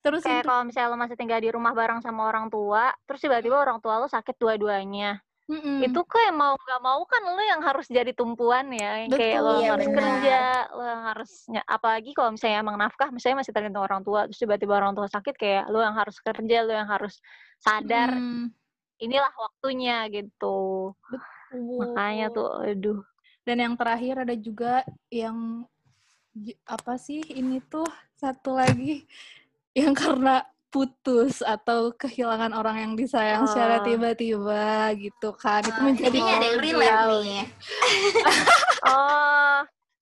terus 0.03 0.23
kayak 0.27 0.43
itu 0.43 0.49
kalau 0.51 0.63
misalnya 0.67 0.89
lo 0.91 0.99
masih 0.99 1.15
tinggal 1.15 1.39
di 1.39 1.51
rumah 1.55 1.71
bareng 1.71 2.01
sama 2.03 2.23
orang 2.27 2.47
tua, 2.51 2.91
terus 3.07 3.21
tiba-tiba 3.23 3.55
orang 3.55 3.79
tua 3.79 4.03
lo 4.03 4.11
sakit 4.11 4.35
dua-duanya. 4.35 5.23
Mm-mm. 5.47 5.87
Itu 5.87 6.03
kayak 6.03 6.35
mau 6.35 6.59
gak 6.59 6.83
mau 6.83 6.99
kan 7.07 7.23
lo 7.23 7.39
yang 7.39 7.63
harus 7.63 7.87
jadi 7.87 8.11
tumpuan 8.11 8.75
ya, 8.75 9.07
yang 9.07 9.11
kayak 9.15 9.39
Betul, 9.39 9.47
lo 9.47 9.53
iya 9.63 9.69
harus 9.71 9.87
benar. 9.87 9.99
kerja, 10.03 10.41
lo 10.75 10.83
yang 10.83 11.03
harus 11.15 11.31
apalagi 11.63 12.11
kalau 12.11 12.31
misalnya 12.35 12.59
emang 12.59 12.75
nafkah, 12.75 13.09
misalnya 13.15 13.47
masih 13.47 13.53
tergantung 13.55 13.87
orang 13.87 14.03
tua, 14.03 14.27
terus 14.27 14.39
tiba-tiba 14.43 14.75
orang 14.83 14.99
tua 14.99 15.07
sakit 15.07 15.35
kayak 15.39 15.71
lo 15.71 15.79
yang 15.79 15.95
harus 15.95 16.19
kerja, 16.19 16.59
lo 16.67 16.75
yang 16.75 16.91
harus 16.91 17.23
sadar 17.63 18.19
Mm. 18.19 18.51
Inilah 19.01 19.33
waktunya 19.35 20.05
gitu. 20.13 20.93
Makanya 21.81 22.29
Wow. 22.31 22.37
tuh, 22.37 22.49
aduh. 22.63 23.01
Dan 23.43 23.57
yang 23.59 23.75
terakhir 23.75 24.23
ada 24.23 24.37
juga 24.37 24.85
yang 25.11 25.65
apa 26.63 26.95
sih 26.95 27.19
ini 27.27 27.59
tuh 27.67 27.89
satu 28.15 28.55
lagi 28.55 29.03
yang 29.81 29.97
karena 29.97 30.45
putus 30.71 31.43
atau 31.43 31.91
kehilangan 31.91 32.55
orang 32.55 32.77
yang 32.79 32.93
disayang 32.95 33.43
secara 33.51 33.83
Oh. 33.83 33.85
tiba-tiba 33.85 34.95
gitu 34.95 35.35
kan. 35.35 35.67
Itu 35.67 35.75
Ah, 35.75 35.83
menjadi 35.83 36.15
kayaknya 36.15 36.35
ada 36.39 36.47
yang 36.47 36.61
relate 36.63 37.03
nih. 37.27 37.45
Oh, 38.81 39.40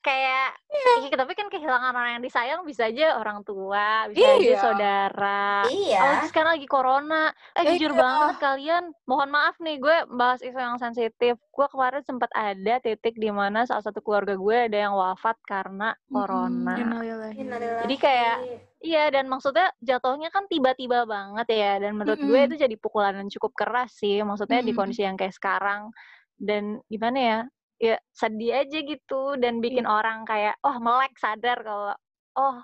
kayak 0.08 0.48
Iya, 0.68 1.16
tapi 1.16 1.32
kan 1.32 1.48
kehilangan 1.48 1.92
orang 1.96 2.20
yang 2.20 2.24
disayang 2.24 2.60
bisa 2.62 2.88
aja 2.92 3.16
orang 3.16 3.40
tua, 3.40 4.04
bisa 4.12 4.36
aja 4.36 4.40
Iya. 4.40 4.60
saudara. 4.60 5.64
Iya. 5.68 5.98
Apalagi 6.00 6.26
sekarang 6.28 6.50
lagi 6.60 6.68
corona. 6.68 7.22
Eh, 7.56 7.64
jujur 7.72 7.92
Iya. 7.96 8.00
banget 8.00 8.36
kalian. 8.38 8.84
Mohon 9.08 9.28
maaf 9.32 9.56
nih, 9.58 9.76
gue 9.80 9.96
bahas 10.12 10.40
isu 10.44 10.54
yang 10.54 10.76
sensitif. 10.76 11.40
Gue 11.48 11.66
kemarin 11.72 12.04
sempat 12.04 12.28
ada 12.36 12.74
titik 12.78 13.16
di 13.16 13.32
mana 13.32 13.64
salah 13.64 13.80
satu 13.80 14.04
keluarga 14.04 14.36
gue 14.36 14.56
ada 14.68 14.78
yang 14.78 14.94
wafat 14.94 15.40
karena 15.44 15.96
corona. 16.06 16.74
Innalillahi. 16.76 17.84
Jadi 17.84 17.96
kayak 17.96 18.36
Iya, 18.78 19.10
dan 19.10 19.26
maksudnya 19.26 19.74
jatuhnya 19.82 20.30
kan 20.30 20.46
tiba-tiba 20.46 21.02
banget 21.02 21.50
ya. 21.50 21.82
Dan 21.82 21.98
menurut 21.98 22.22
gue 22.22 22.30
Mm-mm. 22.30 22.54
itu 22.54 22.62
jadi 22.62 22.76
pukulan 22.78 23.10
yang 23.18 23.26
cukup 23.26 23.50
keras 23.58 23.90
sih. 23.98 24.22
Maksudnya 24.22 24.62
di 24.62 24.70
Mm-mm. 24.70 24.78
kondisi 24.78 25.02
yang 25.02 25.18
kayak 25.18 25.34
sekarang. 25.34 25.90
Dan 26.38 26.78
gimana 26.86 27.18
ya? 27.18 27.38
Ya 27.78 27.96
sedih 28.10 28.66
aja 28.66 28.78
gitu. 28.82 29.38
Dan 29.38 29.62
bikin 29.62 29.86
Iya. 29.86 29.94
orang 29.94 30.26
kayak, 30.26 30.58
oh 30.66 30.76
melek 30.82 31.14
sadar 31.18 31.62
kalau, 31.62 31.94
oh 32.38 32.58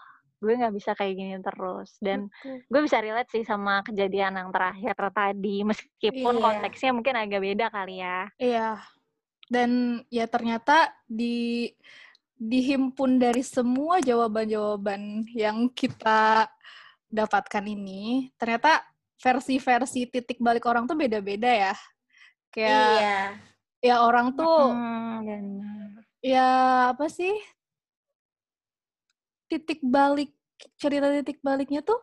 gue 0.44 0.60
nggak 0.60 0.74
bisa 0.76 0.92
kayak 0.92 1.14
gini 1.16 1.34
terus. 1.40 1.96
Dan 2.02 2.28
Betul. 2.28 2.60
gue 2.68 2.80
bisa 2.84 2.98
relate 3.00 3.30
sih 3.32 3.44
sama 3.46 3.80
kejadian 3.86 4.36
yang 4.36 4.50
terakhir 4.52 4.92
tadi. 5.14 5.64
Meskipun 5.64 6.34
Iya. 6.36 6.42
konteksnya 6.42 6.90
mungkin 6.92 7.14
agak 7.16 7.40
beda 7.40 7.66
kali 7.72 8.02
ya. 8.02 8.28
Iya. 8.36 8.68
Dan 9.48 10.00
ya 10.10 10.26
ternyata 10.28 10.92
di 11.06 11.70
dihimpun 12.34 13.16
dari 13.22 13.40
semua 13.46 14.02
jawaban-jawaban 14.02 15.24
yang 15.32 15.70
kita 15.70 16.50
dapatkan 17.08 17.62
ini, 17.62 18.34
ternyata 18.34 18.82
versi-versi 19.22 20.10
titik 20.10 20.42
balik 20.42 20.66
orang 20.66 20.84
tuh 20.84 20.98
beda-beda 20.98 21.46
ya. 21.46 21.74
Kayak 22.50 22.74
Iya. 22.74 23.20
Ya 23.84 24.00
orang 24.00 24.32
tuh 24.32 24.72
Hmm, 24.72 26.00
ya 26.24 26.48
apa 26.96 27.04
sih? 27.12 27.36
Titik 29.44 29.84
balik 29.84 30.32
cerita 30.80 31.12
titik 31.12 31.44
baliknya 31.44 31.84
tuh 31.84 32.00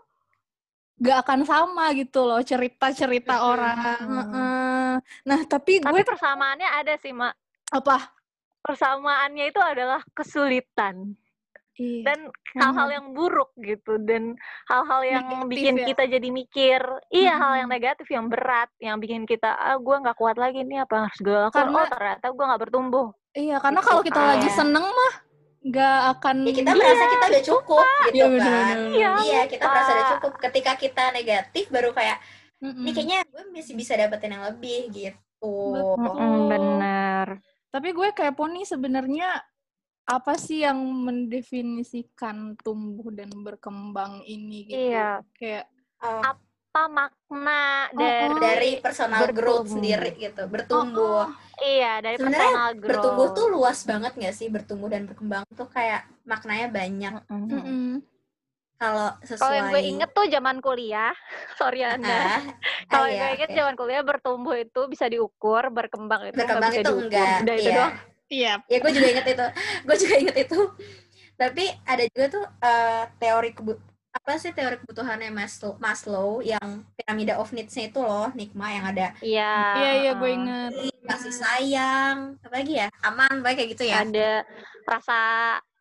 gak 1.02 1.26
akan 1.26 1.42
sama 1.50 1.90
gitu 1.98 2.22
loh 2.30 2.38
cerita-cerita 2.46 3.42
Mm-mm. 3.42 3.50
orang. 3.58 4.06
Mm. 4.06 4.14
Heeh. 4.22 4.92
Nah, 5.26 5.40
tapi 5.50 5.82
gue 5.82 5.90
Tapi 5.90 6.06
persamaannya 6.06 6.70
ada 6.70 6.94
sih, 7.02 7.10
Mak. 7.10 7.34
apa? 7.74 8.14
Persamaannya 8.62 9.50
itu 9.50 9.58
adalah 9.58 10.06
kesulitan. 10.14 11.18
Iya. 11.74 12.04
dan 12.04 12.20
hal-hal 12.54 12.90
yang 12.92 13.06
buruk 13.12 13.56
gitu 13.56 13.96
dan 13.98 14.36
hal-hal 14.68 15.02
yang 15.02 15.24
Negatif 15.24 15.48
bikin 15.48 15.76
ya? 15.78 15.86
kita 15.88 16.04
jadi 16.06 16.28
mikir 16.30 16.82
iya 17.08 17.34
hal 17.34 17.54
yang 17.58 17.70
negatif 17.70 18.08
yang 18.08 18.28
berat 18.28 18.68
yang 18.78 19.00
bikin 19.00 19.24
kita 19.24 19.48
ah 19.50 19.80
gue 19.80 19.96
nggak 19.96 20.14
kuat 20.14 20.36
lagi 20.36 20.62
nih 20.62 20.84
apa 20.84 21.08
harus 21.08 21.20
gue 21.20 21.32
lakukan 21.32 21.56
Karena- 21.64 21.78
oh 21.78 21.88
ternyata 21.88 22.26
gue 22.28 22.46
nggak 22.46 22.62
bertumbuh 22.62 23.08
Iya, 23.32 23.58
karena 23.58 23.80
Gitu 23.80 23.88
kalau 23.88 24.02
kita 24.04 24.22
lagi 24.22 24.44
kan. 24.46 24.58
seneng 24.58 24.84
mah 24.84 25.14
nggak 25.62 26.00
akan 26.12 26.36
Ya 26.42 26.52
kita 26.52 26.72
merasa 26.74 27.04
kita 27.08 27.26
udah 27.32 27.44
cukup 27.46 27.86
gitu 28.04 28.18
Iya, 28.18 28.28
kan. 28.36 28.76
Iya, 28.92 29.12
Iya, 29.22 29.42
kita 29.48 29.64
merasa 29.64 29.92
udah 29.94 30.08
cukup. 30.12 30.32
Ketika 30.42 30.72
kita 30.76 31.04
negatif 31.12 31.66
baru 31.70 31.90
kayak, 31.94 32.18
ini 32.60 32.92
kayaknya 32.92 33.20
gue 33.24 33.44
masih 33.48 33.74
bisa 33.74 33.96
dapetin 33.96 34.36
yang 34.36 34.44
lebih 34.44 34.92
gitu. 34.92 35.16
Betul. 35.72 35.96
Mm-mm, 35.98 36.36
bener 36.48 37.28
Tapi 37.70 37.90
gue 37.90 38.08
kayak 38.12 38.36
Poni 38.36 38.62
sebenarnya 38.62 39.32
apa 40.12 40.36
sih 40.36 40.68
yang 40.68 40.76
mendefinisikan 40.84 42.60
tumbuh 42.60 43.08
dan 43.16 43.32
berkembang 43.32 44.20
ini 44.28 44.68
gitu? 44.68 44.92
Iya. 44.92 45.24
Kayak 45.32 45.66
Oh, 46.02 46.18
apa 46.18 46.82
makna 46.90 47.94
Oh, 47.94 48.02
dari, 48.02 48.34
dari 48.42 48.72
personal 48.82 49.30
growth 49.30 49.70
bertumbuh. 49.70 49.74
sendiri 49.78 50.10
gitu, 50.18 50.44
bertumbuh. 50.50 51.30
iya 51.62 52.02
dari 52.02 52.18
Sebenarnya 52.18 52.42
personal 52.42 52.70
growth 52.74 52.90
Bertumbuh 52.90 53.28
tuh 53.38 53.46
luas 53.54 53.80
banget 53.86 54.12
gak 54.18 54.34
sih? 54.34 54.48
Bertumbuh 54.50 54.90
dan 54.90 55.06
berkembang 55.06 55.46
tuh 55.54 55.70
kayak 55.70 56.10
maknanya 56.26 56.74
banyak. 56.74 57.14
Mm-mm. 57.30 57.54
mm-mm. 57.54 57.92
Kalau 58.82 59.14
sesuai 59.22 59.38
kalau 59.38 59.54
yang 59.54 59.68
gue 59.70 59.82
inget 59.94 60.10
tuh 60.10 60.26
zaman 60.26 60.58
kuliah 60.58 61.14
sorry 61.62 61.86
anda 61.86 62.10
Ah, 62.10 62.42
kalau 62.90 63.06
ah, 63.06 63.10
yang 63.14 63.14
iya, 63.14 63.22
gue 63.22 63.32
inget 63.38 63.50
oke. 63.54 63.58
zaman 63.62 63.74
kuliah 63.78 64.02
bertumbuh 64.02 64.56
itu 64.58 64.82
bisa 64.90 65.06
diukur 65.06 65.70
berkembang 65.70 66.34
itu 66.34 66.38
berkembang 66.42 66.74
bisa 66.74 66.82
itu 66.82 66.90
diukur 66.90 67.06
enggak. 67.06 67.38
udah 67.46 67.56
itu 67.62 67.70
Iya. 67.70 67.78
doang 67.78 67.94
Iya. 68.32 68.64
Ya 68.72 68.78
gue 68.80 68.92
juga 68.96 69.08
inget 69.12 69.28
itu. 69.28 69.48
Gue 69.84 69.96
juga 70.00 70.16
inget 70.16 70.38
itu. 70.48 70.60
Tapi 71.36 71.64
ada 71.84 72.04
juga 72.08 72.26
tuh 72.32 72.46
eh, 72.64 73.04
teori 73.20 73.52
kebu 73.52 73.74
apa 74.12 74.36
sih 74.36 74.52
teori 74.52 74.76
kebutuhannya 74.84 75.32
Maslow, 75.32 75.80
Maslow 75.80 76.44
yang 76.44 76.84
piramida 77.00 77.40
of 77.40 77.56
needs-nya 77.56 77.88
itu 77.88 78.00
loh, 78.04 78.28
Nikma 78.36 78.68
yang 78.76 78.86
ada 78.92 79.16
iya 79.24 79.56
Iya, 79.80 79.92
iya 80.04 80.12
gue 80.20 80.30
inget. 80.36 80.72
kasih 81.08 81.34
sayang, 81.34 82.36
apa 82.44 82.56
lagi 82.60 82.74
ya? 82.76 82.88
Aman, 83.08 83.40
baik 83.40 83.56
kayak 83.64 83.70
gitu 83.76 83.84
ya. 83.88 84.04
ada 84.04 84.44
rasa 84.84 85.20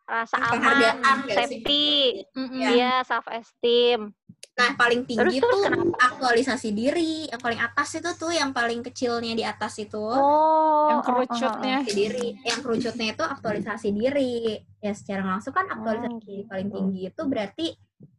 rasa 0.07 0.35
aman, 0.43 0.79
sih? 1.27 1.35
safety, 1.35 1.87
iya 2.55 3.03
self 3.03 3.27
esteem. 3.27 4.15
Nah, 4.61 4.77
paling 4.77 5.01
tinggi 5.09 5.17
Terus- 5.17 5.41
terus 5.41 5.53
tuh 5.57 5.61
kenapa? 5.65 5.97
aktualisasi 6.05 6.69
diri. 6.69 7.25
Yang 7.27 7.41
paling 7.41 7.59
atas 7.59 7.89
itu 7.97 8.09
tuh 8.13 8.29
yang 8.29 8.53
paling 8.53 8.85
kecilnya 8.85 9.33
di 9.33 9.41
atas 9.41 9.73
itu. 9.81 9.97
Oh, 9.97 10.93
Yang 10.93 11.01
kerucutnya. 11.01 11.75
Aktualisasi 11.81 11.97
diri. 11.97 12.27
Yang 12.45 12.59
kerucutnya 12.61 13.07
itu 13.09 13.23
aktualisasi 13.25 13.89
diri. 13.89 14.33
Ya 14.77 14.93
secara 14.93 15.23
langsung 15.25 15.49
kan 15.49 15.65
aktualisasi 15.65 16.13
Oh, 16.13 16.21
diri 16.21 16.37
gitu. 16.37 16.49
paling 16.49 16.69
tinggi 16.69 17.01
itu 17.09 17.21
berarti 17.25 17.67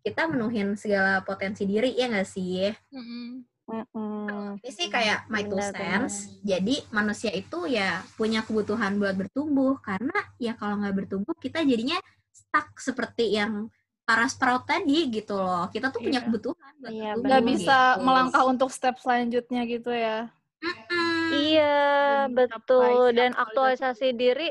kita 0.03 0.23
menuhin 0.27 0.75
segala 0.75 1.23
potensi 1.23 1.63
diri 1.63 1.95
ya 1.95 2.11
nggak 2.11 2.27
sih? 2.27 2.71
Mm-mm. 2.91 3.27
Mm-mm. 3.63 4.59
Ini 4.59 4.71
sih 4.71 4.91
kayak 4.91 5.31
my 5.31 5.47
two 5.47 5.59
cents. 5.59 6.43
Jadi 6.43 6.83
manusia 6.91 7.31
itu 7.31 7.71
ya 7.71 8.03
punya 8.15 8.43
kebutuhan 8.43 8.99
buat 8.99 9.15
bertumbuh 9.15 9.79
karena 9.79 10.19
ya 10.37 10.59
kalau 10.59 10.83
nggak 10.83 10.95
bertumbuh 10.99 11.35
kita 11.39 11.63
jadinya 11.63 11.99
stuck 12.31 12.75
seperti 12.77 13.39
yang 13.39 13.71
para 14.03 14.27
sprout 14.27 14.67
tadi 14.67 15.09
gitu 15.09 15.39
loh. 15.39 15.71
Kita 15.71 15.89
tuh 15.89 16.03
punya 16.03 16.21
Iya. 16.21 16.27
kebutuhan 16.27 16.73
Iya. 16.83 17.11
Nggak 17.17 17.43
bisa 17.47 17.79
gitu. 17.95 18.03
melangkah 18.03 18.43
untuk 18.45 18.69
step 18.69 18.99
selanjutnya 18.99 19.63
gitu 19.65 19.91
ya. 19.91 20.27
Mm-mm. 20.59 21.31
Iya, 21.33 21.81
mencapai 22.29 22.55
betul. 22.55 23.05
Dan 23.15 23.31
aktualisasi. 23.35 24.13
diri 24.13 24.51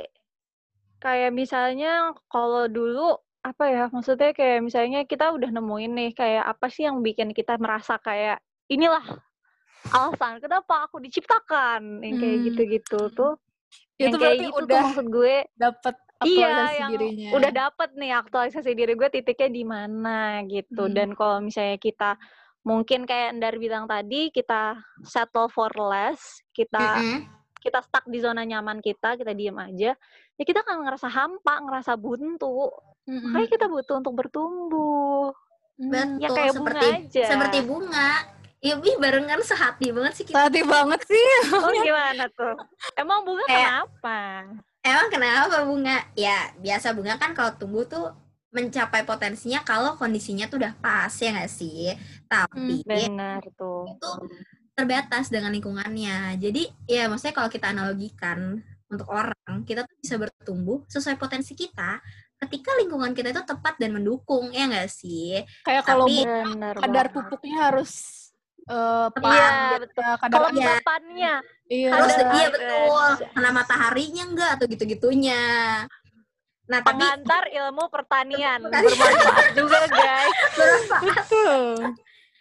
kayak 0.97 1.31
misalnya 1.31 2.11
kalau 2.27 2.67
dulu 2.67 3.15
apa 3.41 3.63
ya? 3.67 3.83
Maksudnya 3.87 4.31
kayak 4.31 4.59
misalnya 4.63 5.03
kita 5.03 5.31
udah 5.31 5.49
nemuin 5.51 5.91
nih 5.91 6.11
kayak 6.13 6.43
apa 6.47 6.67
sih 6.67 6.83
yang 6.85 6.99
bikin 6.99 7.31
kita 7.31 7.55
merasa 7.57 7.97
kayak 7.97 8.39
inilah 8.67 9.03
alasan 9.89 10.37
kenapa 10.39 10.85
aku 10.87 11.01
diciptakan 11.01 12.05
yang 12.05 12.15
kayak 12.17 12.37
Hmm. 12.37 12.45
gitu-gitu 12.47 12.99
tuh. 13.11 13.33
Itu 13.97 14.07
yang 14.07 14.11
kayak 14.15 14.21
berarti 14.21 14.45
gitu 14.45 14.53
tuh 14.53 14.65
udah 14.65 14.83
maksud 14.87 15.05
gue 15.09 15.35
Iya, 16.21 16.47
aktualisasi 16.47 16.77
yang 16.77 16.91
dirinya. 16.91 17.29
udah 17.33 17.51
dapet 17.51 17.89
nih 17.93 18.11
aktualisasi 18.13 18.71
diri 18.71 18.93
gue 18.93 19.09
titiknya 19.09 19.49
di 19.49 19.63
mana 19.63 20.19
gitu. 20.45 20.83
Hmm. 20.85 20.93
Dan 20.93 21.09
kalau 21.13 21.37
misalnya 21.39 21.75
kita 21.75 22.15
mungkin 22.61 23.03
kayak 23.03 23.33
Endar 23.33 23.57
bilang 23.57 23.85
tadi, 23.85 24.29
kita 24.29 24.77
settle 25.01 25.47
for 25.47 25.73
less, 25.73 26.21
kita 26.51 26.77
Mm-mm. 26.77 27.25
kita 27.57 27.81
stuck 27.81 28.05
di 28.05 28.17
zona 28.17 28.41
nyaman 28.41 28.77
kita, 28.79 29.17
kita 29.17 29.33
diem 29.33 29.53
aja, 29.55 29.97
ya 30.35 30.43
kita 30.43 30.61
akan 30.61 30.85
ngerasa 30.85 31.09
hampa, 31.09 31.57
ngerasa 31.59 31.93
buntu. 31.95 32.69
Mm-mm. 33.05 33.33
Makanya 33.33 33.49
kita 33.51 33.65
butuh 33.65 33.95
untuk 33.97 34.13
bertumbuh. 34.13 35.33
Mm. 35.75 35.89
Betul, 35.89 36.21
Ya 36.21 36.29
kayak 36.29 36.51
bunga 36.51 36.53
seperti 36.53 36.87
aja. 36.87 37.23
seperti 37.25 37.57
bunga. 37.61 38.09
Ya, 38.61 38.77
ih 38.77 38.93
barengan 38.95 39.41
sehati 39.41 39.89
banget 39.89 40.13
sih 40.13 40.25
kita. 40.29 40.37
Tadi 40.45 40.61
banget 40.61 41.01
sih. 41.01 41.25
Oh 41.57 41.73
gimana 41.73 42.29
tuh? 42.29 42.53
Emang 42.93 43.25
bunga 43.25 43.41
Kayak- 43.45 43.89
kenapa? 43.89 44.17
Emang 44.81 45.07
kenapa 45.13 45.61
bunga? 45.61 46.01
Ya, 46.17 46.49
biasa 46.57 46.97
bunga 46.97 47.17
kan 47.21 47.37
kalau 47.37 47.53
tumbuh 47.53 47.85
tuh 47.85 48.09
mencapai 48.51 49.07
potensinya 49.07 49.63
kalau 49.63 49.95
kondisinya 49.95 50.49
tuh 50.51 50.59
udah 50.59 50.73
pas 50.81 51.13
ya 51.21 51.31
nggak 51.31 51.51
sih? 51.51 51.93
Tapi 52.27 52.83
Benar 52.83 53.45
tuh. 53.55 53.87
itu 53.87 54.09
terbatas 54.73 55.29
dengan 55.29 55.53
lingkungannya. 55.53 56.35
Jadi 56.41 56.67
ya 56.89 57.05
maksudnya 57.05 57.37
kalau 57.37 57.49
kita 57.53 57.69
analogikan 57.69 58.57
untuk 58.91 59.07
orang, 59.07 59.63
kita 59.63 59.87
tuh 59.87 59.95
bisa 60.01 60.19
bertumbuh 60.19 60.83
sesuai 60.89 61.15
potensi 61.15 61.55
kita 61.55 62.01
ketika 62.41 62.73
lingkungan 62.81 63.13
kita 63.13 63.29
itu 63.29 63.45
tepat 63.45 63.77
dan 63.77 63.93
mendukung 63.93 64.49
ya 64.49 64.65
nggak 64.65 64.89
sih? 64.89 65.45
Kayak 65.61 65.85
kalau 65.85 66.09
Tapi- 66.09 66.25
Benar 66.25 66.75
kadar 66.81 67.07
pupuknya 67.13 67.69
harus 67.69 67.91
eh 68.63 69.07
pas 69.11 69.21
Iya, 69.27 69.47
gitu 69.49 69.75
betul. 69.81 70.01
ya, 70.01 70.13
kadar 70.15 70.31
Kalau 70.31 70.49
Iya. 70.51 70.67
papannya, 70.77 71.33
iya. 71.67 71.89
Harus 71.91 72.13
Ada- 72.13 72.31
iya 72.31 72.47
betul. 72.47 73.09
Kena 73.31 73.49
mataharinya 73.51 74.23
enggak 74.25 74.49
atau 74.53 74.65
gitu-gitunya. 74.67 75.43
Nah, 76.63 76.79
tapi 76.79 76.97
pengantar 76.97 77.43
ilmu 77.47 77.83
pertanian 77.87 78.59
bermanfaat 78.63 79.47
juga 79.53 79.79
guys. 79.87 80.35
Betul. 81.03 81.59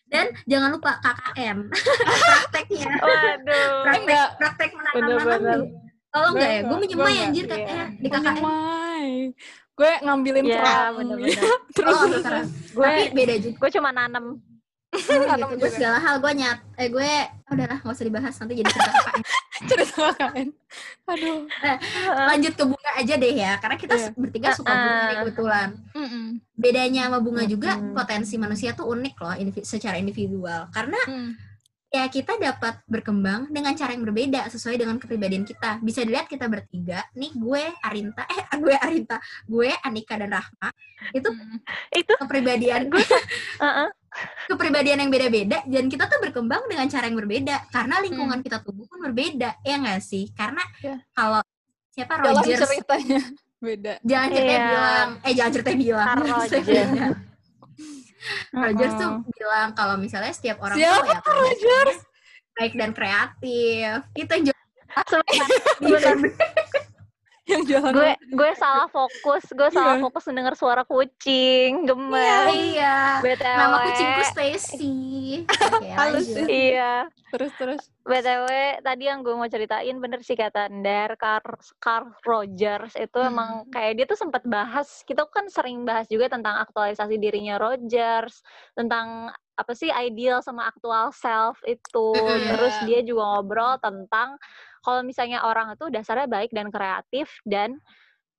dan 0.06 0.26
jangan 0.44 0.70
lupa 0.70 0.98
KKN 0.98 1.70
prakteknya. 2.28 2.90
Waduh. 2.96 3.70
Praktek, 3.80 4.02
Enggak. 4.02 4.28
praktek 4.36 4.70
menanam 4.72 4.94
Bener-bener. 4.96 5.38
nanam. 5.40 5.60
Kalau 6.06 6.28
enggak 6.28 6.48
ya, 6.48 6.60
gue 6.60 6.78
menyemai 6.80 7.16
anjir 7.20 7.44
enggak. 7.44 7.58
katanya 7.58 7.74
Iya. 7.86 7.86
di. 7.96 8.08
Menyemai. 8.10 9.10
Gue 9.72 9.90
ngambilin 10.00 10.44
Iya, 10.44 10.58
kerang. 10.58 10.92
bener-bener. 10.94 11.42
Terus 11.78 11.94
Oh, 11.96 12.06
sekarang. 12.12 12.46
Gue 12.70 12.84
Tapi 12.84 13.02
beda 13.12 13.34
juga. 13.40 13.56
gue 13.56 13.70
cuma 13.72 13.90
nanem 13.90 14.26
gitu. 14.90 15.54
Gue 15.56 15.70
segala 15.70 15.98
hal 15.98 16.18
gue 16.18 16.32
nyat, 16.34 16.58
eh 16.74 16.88
gue 16.88 17.10
oh, 17.46 17.52
udahlah 17.54 17.78
nggak 17.78 17.94
usah 17.94 18.06
dibahas 18.06 18.34
nanti 18.34 18.54
jadi 18.58 18.68
cerita 18.68 18.90
KKN. 18.92 19.22
cerita 19.70 19.94
KKN. 20.10 20.48
Aduh. 21.06 21.38
Lanjut 22.26 22.52
ke 22.52 22.64
bunga 22.64 22.90
aja 22.94 23.14
deh 23.14 23.34
ya, 23.34 23.52
karena 23.56 23.76
kita 23.76 23.94
Iya. 23.94 24.08
bertiga 24.12 24.48
suka 24.50 24.70
bunga 24.70 24.90
nih 24.90 25.06
Uh-uh. 25.06 25.18
kebetulan. 25.22 25.68
Mm-mm. 25.92 26.26
Bedanya 26.52 27.02
sama 27.06 27.18
bunga 27.18 27.42
juga 27.44 27.70
potensi 27.92 28.34
manusia 28.36 28.70
tuh 28.72 28.86
unik 28.88 29.14
loh 29.16 29.34
indivi- 29.36 29.64
secara 29.64 29.96
individual. 29.96 30.66
Karena 30.70 30.98
Mm. 31.06 31.30
ya 31.90 32.06
kita 32.06 32.38
dapat 32.38 32.82
berkembang 32.86 33.46
dengan 33.46 33.74
cara 33.74 33.90
yang 33.90 34.02
berbeda 34.02 34.46
sesuai 34.46 34.74
dengan 34.74 34.94
kepribadian 34.96 35.42
kita. 35.42 35.78
Bisa 35.80 36.02
dilihat 36.02 36.26
kita 36.26 36.46
bertiga, 36.46 37.02
nih 37.12 37.30
gue 37.32 37.62
Arinta, 37.80 38.26
eh 38.26 38.42
gue 38.62 38.74
Arinta, 38.76 39.18
gue 39.44 39.70
Anika 39.80 40.14
dan 40.14 40.30
Rahma. 40.30 40.70
Itu 41.10 41.30
Mm. 41.30 41.58
Itu 41.92 42.12
kepribadian 42.16 42.86
gue 42.86 43.02
Heeh. 43.64 43.88
Kepribadian 44.46 44.98
yang 44.98 45.08
beda-beda 45.08 45.62
dan 45.62 45.84
kita 45.86 46.04
tuh 46.04 46.18
berkembang 46.20 46.66
dengan 46.66 46.86
cara 46.86 47.06
yang 47.06 47.14
berbeda 47.14 47.68
karena 47.68 47.94
Hmm. 47.94 48.04
lingkungan 48.04 48.38
kita 48.40 48.58
tumbuh 48.58 48.84
pun 48.84 48.98
berbeda 49.00 49.54
ya 49.60 49.74
nggak 49.76 50.00
sih 50.00 50.28
karena 50.30 50.62
Ya. 50.78 50.98
kalau 51.10 51.40
siapa 51.88 52.18
Rogers 52.18 52.58
ceritanya 52.64 53.20
beda. 53.62 53.92
jangan 54.02 54.28
ceritanya 54.28 54.50
Iya. 54.52 54.66
bilang 54.66 55.08
eh 55.20 55.32
jangan 55.32 55.52
ceritanya 55.52 55.78
bilang 55.80 56.06
Jangan 56.08 56.26
Rogers. 56.34 56.66
Rogers 58.52 58.94
tuh 58.94 59.10
bilang 59.32 59.68
kalau 59.72 59.94
misalnya 59.96 60.30
setiap 60.30 60.58
orang 60.60 60.76
Siapa 60.76 61.00
tuh 61.00 61.06
ya 61.06 61.18
Rogers? 61.24 61.98
baik 62.52 62.74
dan 62.74 62.90
kreatif 62.90 63.96
itu 64.12 64.32
yang 64.34 64.58
Sebentar, 64.90 65.46
Bener. 65.78 66.16
Yang 67.50 67.64
jalan. 67.68 67.92
gue 67.92 68.10
gue 68.30 68.50
salah 68.54 68.86
fokus. 68.86 69.44
Gue 69.50 69.68
salah 69.68 69.96
Iya. 69.96 70.02
fokus 70.02 70.24
mendengar 70.24 70.54
suara 70.54 70.82
kucing. 70.82 71.84
Gemes. 71.84 72.46
Iya. 72.50 73.18
Btw 73.20 73.56
nama 73.56 73.76
kucingku 73.84 74.22
Stacy. 74.24 74.94
Halus 75.98 76.28
iya. 76.40 77.06
Terus 77.30 77.52
terus. 77.56 77.82
btw 78.00 78.48
tadi 78.80 79.06
yang 79.06 79.20
gue 79.20 79.30
mau 79.30 79.46
ceritain 79.46 79.94
bener 79.94 80.18
sih 80.20 80.34
kata 80.34 80.66
Ndar 80.68 81.14
Carl, 81.14 81.54
Carl 81.78 82.10
Rogers 82.20 82.96
itu 82.96 83.14
Hmm. 83.14 83.30
emang 83.30 83.50
kayak 83.68 83.92
dia 83.94 84.04
tuh 84.04 84.18
sempat 84.18 84.42
bahas 84.42 85.04
kita 85.04 85.28
kan 85.28 85.46
sering 85.46 85.84
bahas 85.84 86.06
juga 86.06 86.26
tentang 86.26 86.58
aktualisasi 86.58 87.14
dirinya 87.16 87.54
Rogers 87.54 88.42
tentang 88.72 89.30
apa 89.52 89.72
sih 89.72 89.92
ideal 89.92 90.40
sama 90.40 90.66
aktual 90.66 91.12
self 91.12 91.60
itu. 91.62 92.10
Terus 92.16 92.74
Iya. 92.80 92.86
dia 92.88 93.00
juga 93.04 93.22
ngobrol 93.30 93.76
tentang 93.78 94.34
kalau 94.80 95.04
misalnya 95.04 95.44
orang 95.44 95.76
itu 95.76 95.88
dasarnya 95.92 96.28
baik 96.28 96.50
dan 96.52 96.72
kreatif 96.72 97.28
dan 97.44 97.76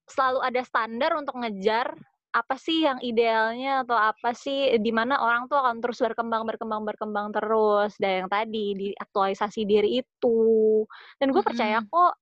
selalu 0.09 0.39
ada 0.43 0.61
standar 0.65 1.11
untuk 1.15 1.37
ngejar 1.37 1.93
apa 2.31 2.55
sih 2.55 2.87
yang 2.87 2.95
idealnya 3.03 3.83
atau 3.83 3.99
apa 3.99 4.31
sih 4.31 4.79
di 4.79 4.91
mana 4.95 5.19
orang 5.19 5.51
tuh 5.51 5.59
akan 5.59 5.83
terus 5.83 5.99
berkembang 5.99 6.47
berkembang 6.47 6.87
berkembang 6.87 7.27
terus. 7.35 7.91
Dan 7.99 8.23
yang 8.25 8.29
tadi 8.31 8.65
di 8.71 8.87
aktualisasi 8.95 9.67
diri 9.67 9.99
itu. 9.99 10.39
Dan 11.19 11.35
gue 11.35 11.43
percaya 11.43 11.83
kok 11.83 12.15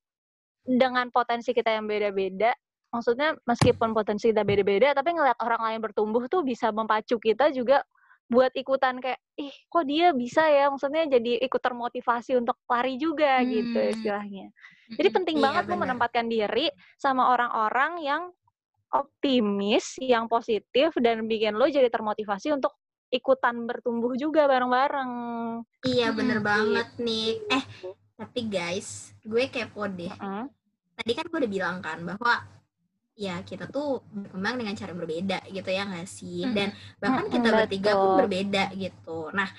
dengan 0.66 1.14
potensi 1.14 1.54
kita 1.54 1.78
yang 1.78 1.86
beda-beda 1.86 2.54
maksudnya 2.90 3.38
meskipun 3.46 3.94
potensi 3.94 4.34
kita 4.34 4.42
beda-beda 4.42 4.98
tapi 4.98 5.14
ngeliat 5.14 5.38
orang 5.46 5.62
lain 5.62 5.80
bertumbuh 5.82 6.26
tuh 6.26 6.42
bisa 6.42 6.74
memacu 6.74 7.22
kita 7.22 7.54
juga 7.54 7.86
buat 8.30 8.54
ikutan 8.54 9.02
kayak 9.02 9.18
ih 9.36 9.50
kok 9.66 9.84
dia 9.84 10.14
bisa 10.14 10.46
ya 10.46 10.70
maksudnya 10.70 11.10
jadi 11.10 11.42
ikut 11.42 11.58
termotivasi 11.58 12.38
untuk 12.38 12.62
lari 12.66 12.96
juga 12.96 13.42
gitu 13.44 13.74
Hmm. 13.76 13.92
istilahnya 13.92 14.46
jadi 14.90 15.10
penting 15.10 15.38
Iya, 15.38 15.44
banget 15.44 15.64
lo 15.64 15.74
benar. 15.74 15.82
menempatkan 15.84 16.26
diri 16.26 16.70
sama 16.96 17.30
orang-orang 17.30 17.92
yang 18.00 18.24
optimis, 18.90 19.98
yang 20.00 20.26
positif 20.26 20.94
dan 20.98 21.26
bikin 21.26 21.54
lo 21.54 21.66
jadi 21.66 21.88
termotivasi 21.88 22.50
untuk 22.52 22.74
ikutan 23.10 23.66
bertumbuh 23.66 24.14
juga 24.14 24.46
bareng-bareng. 24.46 25.12
iya 25.84 26.10
bener 26.10 26.38
Mm-mm. 26.38 26.46
banget 26.46 26.90
nih 26.98 27.38
eh 27.50 27.64
tapi 28.14 28.40
guys 28.46 29.14
gue 29.22 29.46
kepo 29.48 29.86
deh 29.88 30.10
Mm. 30.12 30.46
tadi 30.96 31.12
kan 31.14 31.26
gue 31.26 31.40
udah 31.40 31.52
bilang 31.52 31.78
kan 31.80 31.98
bahwa 32.04 32.34
ya 33.20 33.44
kita 33.44 33.68
tuh 33.68 34.00
berkembang 34.16 34.56
dengan 34.64 34.74
cara 34.80 34.96
yang 34.96 35.02
berbeda 35.04 35.40
gitu 35.52 35.68
ya 35.68 35.84
nggak 35.84 36.08
sih 36.08 36.48
Mm. 36.48 36.56
dan 36.56 36.70
bahkan 37.04 37.26
kita 37.28 37.50
bertiga 37.52 37.92
pun 38.00 38.12
berbeda 38.24 38.64
gitu 38.80 39.20
nah 39.36 39.50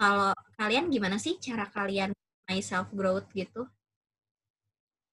kalau 0.00 0.32
kalian 0.56 0.88
gimana 0.88 1.20
sih 1.20 1.36
cara 1.36 1.68
kalian 1.68 2.16
my 2.48 2.60
self 2.64 2.88
growth 2.96 3.28
gitu 3.36 3.68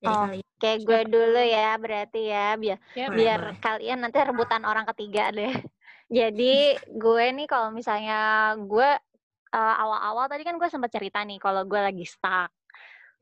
Oh, 0.04 0.28
kalian 0.28 0.44
Kayak 0.60 0.80
gue 0.88 1.02
dulu 1.12 1.42
ya 1.44 1.76
berarti 1.80 2.22
ya 2.28 2.56
biar 2.56 2.80
Boleh, 2.80 3.08
biar 3.16 3.40
boleh. 3.52 3.60
kalian 3.60 4.00
nanti 4.04 4.18
rebutan 4.20 4.64
orang 4.64 4.88
ketiga 4.96 5.32
deh. 5.32 5.52
Jadi 6.20 6.76
gue 6.88 7.26
nih 7.36 7.48
kalau 7.48 7.72
misalnya 7.72 8.52
gue 8.60 8.90
uh, 9.56 9.76
awal-awal 9.80 10.28
tadi 10.28 10.44
kan 10.44 10.56
gue 10.60 10.68
sempat 10.68 10.92
cerita 10.92 11.20
nih 11.24 11.40
kalau 11.40 11.64
gue 11.64 11.80
lagi 11.80 12.04
stuck. 12.04 12.52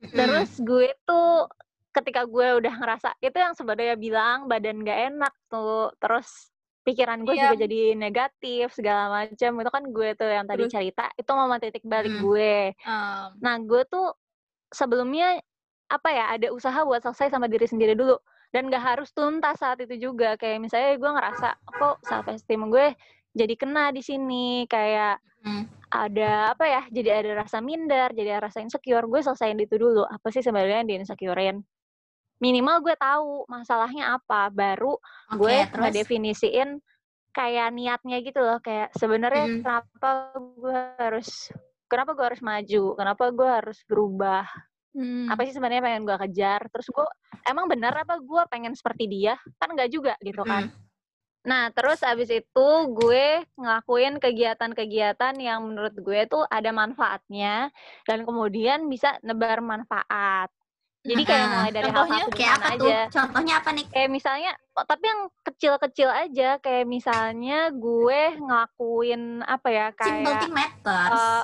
Terus 0.01 0.57
gue 0.57 0.89
tuh 1.05 1.45
ketika 1.91 2.23
gue 2.23 2.47
udah 2.57 2.73
ngerasa 2.73 3.09
itu 3.19 3.35
yang 3.35 3.51
sebenarnya 3.51 3.95
bilang 3.95 4.47
badan 4.47 4.79
gak 4.81 4.99
enak 5.11 5.33
tuh, 5.47 5.91
terus 5.99 6.49
pikiran 6.81 7.21
gue 7.21 7.35
Iya. 7.35 7.51
juga 7.51 7.55
jadi 7.61 7.81
negatif 7.93 8.73
segala 8.73 9.11
macam 9.11 9.51
itu 9.53 9.69
kan 9.69 9.83
gue 9.85 10.09
tuh 10.15 10.25
yang 10.25 10.45
tadi 10.45 10.65
Terus? 10.65 10.73
cerita 10.73 11.05
itu 11.13 11.29
momen 11.29 11.59
titik 11.59 11.83
balik 11.83 12.09
Hmm. 12.09 12.23
gue. 12.23 12.55
Um, 12.81 13.27
Nah 13.37 13.55
gue 13.59 13.81
tuh 13.85 14.07
sebelumnya 14.67 15.37
apa 15.87 16.09
ya 16.09 16.25
ada 16.31 16.47
usaha 16.49 16.81
buat 16.81 17.03
selesai 17.03 17.29
sama 17.29 17.45
diri 17.45 17.67
sendiri 17.67 17.93
dulu 17.93 18.15
dan 18.49 18.67
gak 18.67 18.81
harus 18.81 19.11
tuntas 19.11 19.59
saat 19.59 19.79
itu 19.79 19.95
juga 20.01 20.35
kayak 20.35 20.59
misalnya 20.59 20.95
gue 20.95 21.11
ngerasa 21.11 21.49
kok 21.69 21.99
self 22.01 22.27
esteem 22.27 22.67
gue 22.67 22.95
jadi 23.31 23.53
kena 23.55 23.91
di 23.91 23.99
sini 23.99 24.65
kayak 24.65 25.19
Hmm. 25.41 25.65
ada 25.89 26.53
apa 26.53 26.63
ya 26.63 26.81
jadi 26.87 27.09
ada 27.19 27.41
rasa 27.41 27.59
minder 27.59 28.13
jadi 28.13 28.37
ada 28.37 28.47
rasa 28.47 28.61
insecure 28.61 29.03
gue 29.03 29.19
selesaiin 29.19 29.57
itu 29.57 29.75
dulu 29.75 30.05
apa 30.05 30.29
sih 30.29 30.39
sebenarnya 30.39 30.85
yang 30.85 30.89
di 30.89 30.95
insecurein 31.01 31.65
minimal 32.41 32.81
gue 32.81 32.95
tahu 32.97 33.45
masalahnya 33.45 34.17
apa 34.17 34.49
baru 34.49 34.97
Oke, 35.31 35.37
gue 35.37 35.57
terus? 35.69 35.81
ngedefinisiin 35.85 36.69
kayak 37.31 37.71
niatnya 37.71 38.17
gitu 38.25 38.43
loh 38.43 38.59
kayak 38.59 38.91
sebenarnya 38.97 39.45
Mm. 39.47 39.61
kenapa 39.63 40.09
gue 40.35 40.79
harus 40.99 41.29
kenapa 41.87 42.11
gue 42.17 42.25
harus 42.27 42.43
maju 42.43 42.83
kenapa 42.99 43.23
gue 43.31 43.49
harus 43.61 43.79
berubah 43.87 44.43
hmm. 44.91 45.31
apa 45.31 45.47
sih 45.47 45.55
sebenarnya 45.55 45.83
pengen 45.83 46.03
gue 46.03 46.17
kejar 46.27 46.67
terus 46.71 46.91
gue 46.91 47.07
emang 47.47 47.65
benar 47.71 47.93
apa 48.03 48.19
gue 48.21 48.41
pengen 48.51 48.73
seperti 48.75 49.07
dia? 49.09 49.33
Kan 49.57 49.73
nggak 49.73 49.89
juga 49.89 50.13
gitu 50.21 50.43
kan. 50.45 50.69
Nah 51.41 51.73
terus 51.73 52.05
abis 52.05 52.29
itu 52.29 52.67
gue 52.93 53.41
ngelakuin 53.57 54.21
kegiatan-kegiatan 54.21 55.33
yang 55.41 55.65
menurut 55.65 55.95
gue 55.97 56.29
tuh 56.29 56.45
ada 56.45 56.69
manfaatnya 56.69 57.73
dan 58.05 58.27
kemudian 58.27 58.85
bisa 58.85 59.17
nebar 59.25 59.63
manfaat 59.63 60.53
jadi 61.01 61.21
kayak 61.25 61.47
mulai 61.49 61.71
dari 61.73 61.89
hal 61.89 61.95
Contohnya? 61.97 62.21
satu 62.21 62.29
kayak 62.37 62.53
apa 62.53 62.67
tuh? 62.77 62.85
aja. 62.85 62.97
Contohnya 63.09 63.53
apa 63.57 63.69
nih? 63.73 63.85
Kayak 63.89 64.09
misalnya 64.13 64.51
oh, 64.77 64.85
tapi 64.85 65.03
yang 65.09 65.21
kecil-kecil 65.41 66.09
aja. 66.13 66.49
Kayak 66.61 66.85
misalnya 66.85 67.57
gue 67.73 68.21
ngelakuin 68.37 69.21
apa 69.41 69.67
ya 69.73 69.87
simple 69.97 70.29
kayak 70.29 70.41
thing 70.45 70.53
matters. 70.53 71.11
eh, 71.17 71.43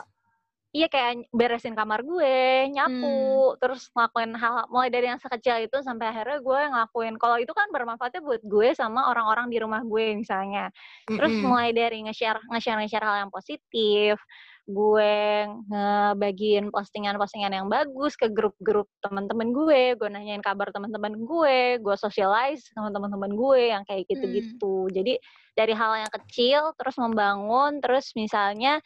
iya 0.76 0.88
kayak 0.92 1.32
beresin 1.32 1.74
kamar 1.74 2.04
gue 2.04 2.68
nyapu 2.76 3.56
terus 3.58 3.88
ngelakuin 3.96 4.36
hal 4.36 4.68
mulai 4.68 4.92
dari 4.92 5.08
yang 5.08 5.20
sekecil 5.20 5.64
itu 5.64 5.80
sampai 5.80 6.12
akhirnya 6.12 6.44
gue 6.44 6.62
ngelakuin 6.70 7.16
kalau 7.16 7.40
itu 7.40 7.56
kan 7.56 7.72
bermanfaatnya 7.72 8.20
buat 8.20 8.44
gue 8.44 8.76
sama 8.76 9.08
orang-orang 9.10 9.48
di 9.48 9.58
rumah 9.64 9.82
gue 9.82 10.14
misalnya. 10.20 10.68
Terus 11.08 11.32
Mm-mm. 11.40 11.48
mulai 11.48 11.70
dari 11.72 12.04
nge-share 12.04 12.44
nge-share 12.52 12.80
nge-share 12.84 13.06
hal 13.08 13.18
yang 13.28 13.32
positif 13.32 14.20
gue 14.68 15.48
ngebagiin 15.72 16.76
postingan-postingan 16.76 17.56
yang 17.56 17.68
bagus 17.72 18.20
ke 18.20 18.28
grup-grup 18.28 18.92
teman-teman 19.00 19.56
gue 19.56 19.96
gue 19.96 20.10
nanyain 20.12 20.44
kabar 20.44 20.76
teman-teman 20.76 21.16
gue 21.24 21.80
gue 21.80 21.96
socialize 21.96 22.68
sama 22.76 22.92
teman-teman 22.92 23.32
gue 23.32 23.72
yang 23.72 23.88
kayak 23.88 24.04
gitu-gitu. 24.12 24.92
Jadi 24.92 25.16
dari 25.56 25.72
hal 25.72 26.04
yang 26.04 26.12
kecil 26.12 26.76
terus 26.76 27.00
membangun 27.00 27.80
terus 27.80 28.12
misalnya 28.20 28.84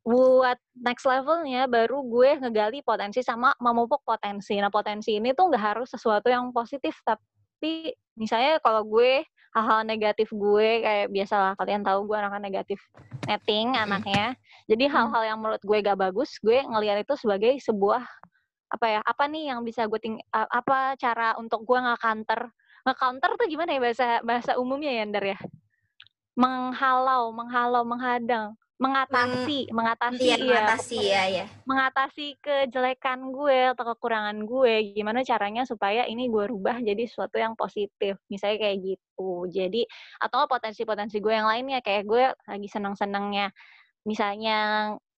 buat 0.00 0.56
next 0.80 1.04
levelnya 1.04 1.68
baru 1.68 2.00
gue 2.00 2.40
ngegali 2.40 2.80
potensi 2.80 3.20
sama 3.20 3.52
memupuk 3.60 4.00
potensi. 4.00 4.56
Nah 4.56 4.72
potensi 4.72 5.20
ini 5.20 5.36
tuh 5.36 5.52
nggak 5.52 5.64
harus 5.76 5.88
sesuatu 5.92 6.32
yang 6.32 6.48
positif 6.56 6.96
tapi 7.04 7.92
misalnya 8.16 8.56
kalau 8.64 8.80
gue 8.88 9.20
hal-hal 9.50 9.82
negatif 9.82 10.30
gue 10.32 10.68
kayak 10.80 11.06
biasalah 11.10 11.52
kalian 11.58 11.82
tahu 11.82 12.06
gue 12.08 12.16
anaknya 12.16 12.42
negatif 12.48 12.80
netting 13.28 13.76
anaknya. 13.76 14.32
Jadi 14.70 14.84
hal-hal 14.88 15.22
yang 15.26 15.38
menurut 15.42 15.60
gue 15.60 15.76
gak 15.82 15.98
bagus 15.98 16.38
gue 16.40 16.62
ngelihat 16.64 17.04
itu 17.04 17.14
sebagai 17.18 17.58
sebuah 17.60 18.00
apa 18.70 18.86
ya 18.86 19.00
apa 19.02 19.26
nih 19.26 19.50
yang 19.50 19.66
bisa 19.66 19.90
gue 19.90 19.98
ting 19.98 20.16
apa 20.30 20.94
cara 20.96 21.36
untuk 21.36 21.66
gue 21.66 21.76
nge-counter? 21.76 22.48
Nge-counter 22.88 23.30
tuh 23.36 23.46
gimana 23.50 23.76
ya 23.76 23.80
bahasa 23.82 24.08
bahasa 24.24 24.52
umumnya 24.56 24.94
ya 24.96 25.04
Ndar 25.04 25.24
ya? 25.36 25.38
Menghalau 26.38 27.34
menghalau 27.34 27.82
menghadang 27.84 28.56
mengatasi 28.80 29.68
mengatasi 29.68 30.24
iya 30.24 30.36
ya 30.40 30.40
mengatasi 30.40 30.96
ya 31.04 31.24
ya 31.28 31.44
mengatasi 31.68 32.26
kejelekan 32.40 33.28
gue 33.28 33.76
atau 33.76 33.84
kekurangan 33.92 34.40
gue 34.48 34.96
gimana 34.96 35.20
caranya 35.20 35.68
supaya 35.68 36.08
ini 36.08 36.32
gue 36.32 36.48
rubah 36.48 36.80
jadi 36.80 37.04
sesuatu 37.04 37.36
yang 37.36 37.52
positif 37.60 38.16
misalnya 38.32 38.56
kayak 38.64 38.78
gitu 38.96 39.44
jadi 39.52 39.84
atau 40.24 40.48
potensi-potensi 40.48 41.20
gue 41.20 41.34
yang 41.36 41.44
lainnya 41.44 41.84
kayak 41.84 42.08
gue 42.08 42.24
lagi 42.48 42.68
seneng-senengnya 42.72 43.52
misalnya 44.08 44.58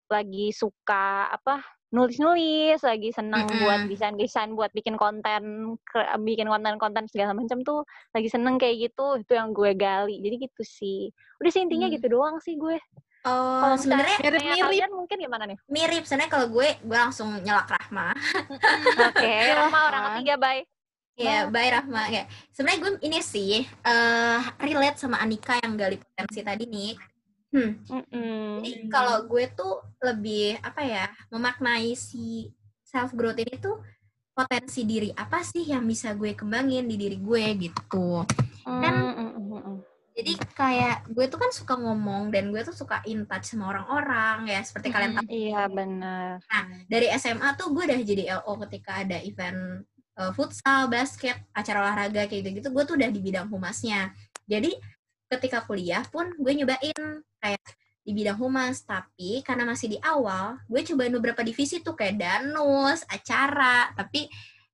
lagi 0.08 0.50
suka 0.56 1.28
apa 1.30 1.60
nulis-nulis, 1.90 2.78
lagi 2.86 3.10
senang 3.10 3.50
Mm-mm. 3.50 3.66
buat 3.66 3.80
desain-desain, 3.90 4.54
buat 4.54 4.70
bikin 4.70 4.94
konten, 4.94 5.74
bikin 6.22 6.46
konten-konten 6.46 7.10
segala 7.10 7.34
macam 7.34 7.66
tuh 7.66 7.82
lagi 8.14 8.30
seneng 8.30 8.62
kayak 8.62 8.90
gitu, 8.90 9.18
itu 9.18 9.32
yang 9.34 9.50
gue 9.50 9.74
gali. 9.74 10.22
Jadi 10.22 10.46
gitu 10.46 10.62
sih. 10.62 11.10
Udah 11.42 11.50
sih 11.50 11.66
intinya 11.66 11.90
Hmm. 11.90 11.94
gitu 11.98 12.06
doang 12.06 12.38
sih 12.38 12.54
gue. 12.54 12.78
Oh, 13.20 13.60
Kalau 13.60 13.76
sebenarnya 13.76 14.16
kayak 14.16 14.32
mirip-mirip. 14.32 14.64
kalian 14.64 14.90
mungkin 14.96 15.16
gimana 15.20 15.44
nih? 15.44 15.58
mirip. 15.68 16.02
Sebenarnya 16.08 16.32
kalau 16.32 16.46
gue, 16.48 16.68
gue 16.80 16.98
langsung 16.98 17.28
nyelak 17.44 17.68
Rahma. 17.68 18.16
Oke, 19.12 19.34
Rahma 19.52 19.80
orang 19.92 20.02
ketiga, 20.16 20.34
bye. 20.40 20.62
Ya, 21.20 21.44
bye 21.52 21.68
Rahma. 21.68 22.08
Ya. 22.08 22.24
Sebenarnya 22.48 22.80
gue 22.80 22.92
ini 23.04 23.20
sih 23.20 23.60
eh 23.68 24.40
relate 24.64 24.96
sama 25.04 25.20
Anika 25.20 25.60
yang 25.60 25.76
gali 25.76 26.00
potensi 26.00 26.40
tadi 26.40 26.64
nih. 26.64 26.92
Hmm. 27.50 27.70
Jadi 28.64 28.88
kalau 28.88 29.28
gue 29.28 29.44
tuh 29.52 29.84
lebih 30.00 30.56
apa 30.64 30.80
ya 30.80 31.04
memaknai 31.28 31.92
si 31.98 32.48
self 32.80 33.12
growth 33.12 33.36
ini 33.36 33.58
tuh 33.60 33.76
potensi 34.32 34.86
diri 34.88 35.12
apa 35.12 35.44
sih 35.44 35.68
yang 35.68 35.84
bisa 35.84 36.16
gue 36.16 36.32
kembangin 36.32 36.88
di 36.88 36.96
diri 36.96 37.20
gue 37.20 37.44
gitu. 37.68 38.24
Mm, 38.64 38.80
mm, 38.80 39.30
mm. 39.36 39.78
Jadi 40.20 40.32
kayak 40.52 41.08
gue 41.08 41.24
tuh 41.32 41.40
kan 41.40 41.48
suka 41.48 41.74
ngomong 41.80 42.28
dan 42.28 42.52
gue 42.52 42.60
tuh 42.60 42.76
suka 42.76 43.00
in 43.08 43.24
touch 43.24 43.48
sama 43.48 43.72
orang-orang 43.72 44.52
ya 44.52 44.60
seperti 44.60 44.92
kalian 44.92 45.16
tahu 45.16 45.26
Iya 45.32 45.64
benar. 45.72 46.44
dari 46.92 47.08
SMA 47.16 47.48
tuh 47.56 47.72
gue 47.72 47.88
udah 47.88 47.98
jadi 48.04 48.22
LO 48.36 48.52
ketika 48.68 49.00
ada 49.00 49.16
event 49.24 49.88
uh, 50.20 50.32
futsal, 50.36 50.92
basket, 50.92 51.40
acara 51.56 51.88
olahraga 51.88 52.28
kayak 52.28 52.44
gitu-gitu 52.44 52.68
gue 52.68 52.84
tuh 52.84 52.94
udah 53.00 53.08
di 53.08 53.20
bidang 53.24 53.48
humasnya. 53.48 54.12
Jadi 54.44 54.76
ketika 55.32 55.64
kuliah 55.64 56.04
pun 56.04 56.28
gue 56.36 56.52
nyobain 56.52 57.00
kayak 57.40 57.64
di 58.00 58.12
bidang 58.12 58.36
humas 58.36 58.84
tapi 58.84 59.40
karena 59.40 59.64
masih 59.68 59.96
di 59.96 59.98
awal 60.04 60.56
gue 60.68 60.80
cobain 60.84 61.12
beberapa 61.12 61.40
divisi 61.40 61.80
tuh 61.80 61.96
kayak 61.96 62.20
danus, 62.20 63.08
acara 63.08 63.88
tapi 63.96 64.28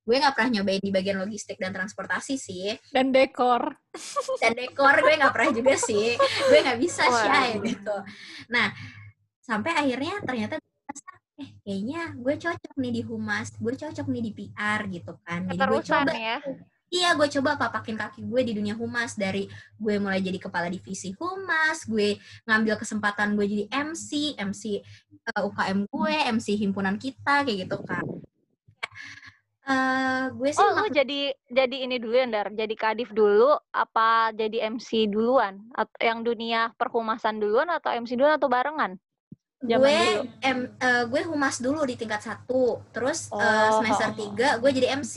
gue 0.06 0.16
nggak 0.22 0.34
pernah 0.38 0.50
nyobain 0.62 0.78
di 0.78 0.94
bagian 0.94 1.18
logistik 1.18 1.58
dan 1.58 1.74
transportasi 1.74 2.38
sih. 2.38 2.78
Dan 2.94 3.10
dekor. 3.10 3.74
dan 4.42 4.54
dekor 4.54 4.94
gue 5.02 5.14
nggak 5.18 5.34
pernah 5.34 5.50
juga 5.50 5.74
sih. 5.74 6.14
Gue 6.46 6.58
nggak 6.62 6.78
bisa 6.78 7.02
shy 7.10 7.58
gitu. 7.74 7.96
Nah 8.46 8.70
sampai 9.42 9.74
akhirnya 9.74 10.22
ternyata 10.22 10.62
eh 11.36 11.52
kayaknya 11.60 12.16
gue 12.16 12.34
cocok 12.40 12.74
nih 12.80 12.92
di 12.96 13.02
humas 13.04 13.52
gue 13.60 13.74
cocok 13.76 14.06
nih 14.08 14.22
di 14.22 14.32
PR 14.32 14.80
gitu 14.88 15.12
kan. 15.26 15.50
Jadi 15.50 15.58
gue 15.58 15.82
coba 15.82 16.12
ya. 16.14 16.38
iya 16.86 17.10
gue 17.18 17.28
coba 17.28 17.50
papakin 17.58 17.98
kaki 17.98 18.22
gue 18.30 18.40
di 18.46 18.52
dunia 18.54 18.78
humas. 18.78 19.18
Dari 19.18 19.50
gue 19.74 19.94
mulai 19.98 20.22
jadi 20.22 20.38
kepala 20.38 20.70
divisi 20.70 21.10
humas 21.18 21.82
gue 21.82 22.14
ngambil 22.46 22.78
kesempatan 22.78 23.34
gue 23.34 23.42
jadi 23.42 23.64
MC 23.74 24.38
MC 24.38 24.86
uh, 25.34 25.42
UKM 25.50 25.90
gue 25.90 26.14
MC 26.38 26.46
himpunan 26.62 26.94
kita 26.94 27.42
kayak 27.42 27.66
gitu 27.66 27.82
kan 27.82 28.06
Eh, 29.66 30.22
gue 30.30 30.50
sih 30.54 30.62
Oh, 30.62 30.70
lu 30.78 30.86
jadi 30.88 31.34
jadi 31.50 31.76
ini 31.84 31.98
dulu 31.98 32.14
ya, 32.14 32.26
Ndar? 32.30 32.54
Jadi 32.54 32.74
kadif 32.78 33.10
dulu 33.10 33.50
apa 33.74 34.30
jadi 34.30 34.70
MC 34.70 35.10
duluan? 35.10 35.58
At- 35.74 35.90
yang 35.98 36.22
dunia 36.22 36.70
perhumasan 36.78 37.42
duluan 37.42 37.66
atau 37.68 37.90
MC 37.90 38.14
duluan 38.14 38.38
atau 38.38 38.46
barengan? 38.46 38.94
zaman 39.56 39.82
gue 39.82 39.98
dulu. 39.98 40.22
em, 40.44 40.58
eh, 40.78 41.04
gue 41.08 41.20
humas 41.26 41.56
dulu 41.58 41.80
di 41.88 41.96
tingkat 41.96 42.20
satu 42.22 42.78
terus 42.92 43.32
eh, 43.32 43.40
Oh, 43.40 43.80
semester 43.80 44.08
oh, 44.08 44.12
oh. 44.12 44.18
tiga 44.20 44.48
gue 44.60 44.70
jadi 44.70 44.88
MC 44.94 45.16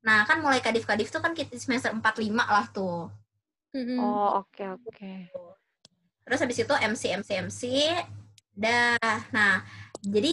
nah 0.00 0.24
kan 0.24 0.40
mulai 0.40 0.58
kadif 0.58 0.88
kadif 0.88 1.12
tuh 1.12 1.20
kan 1.20 1.36
kita 1.36 1.52
semester 1.60 1.92
empat 1.92 2.16
lima 2.16 2.48
lah 2.48 2.64
tuh 2.72 3.12
Oh, 3.76 4.28
oke 4.40 4.64
oke. 4.80 5.12
terus 6.24 6.40
habis 6.40 6.58
itu 6.58 6.74
MC 6.74 7.02
MC 7.12 7.28
MC 7.44 7.60
dah 8.56 8.96
nah 9.30 9.60
jadi 10.00 10.32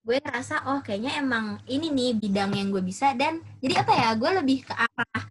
gue 0.00 0.16
ngerasa 0.16 0.64
oh 0.72 0.80
kayaknya 0.80 1.20
emang 1.20 1.60
ini 1.68 1.92
nih 1.92 2.10
bidang 2.16 2.56
yang 2.56 2.68
gue 2.72 2.82
bisa. 2.82 3.12
Dan 3.12 3.40
jadi 3.60 3.84
apa 3.84 3.92
ya 3.92 4.08
gue 4.16 4.30
lebih 4.40 4.58
ke 4.64 4.74
arah 4.74 5.22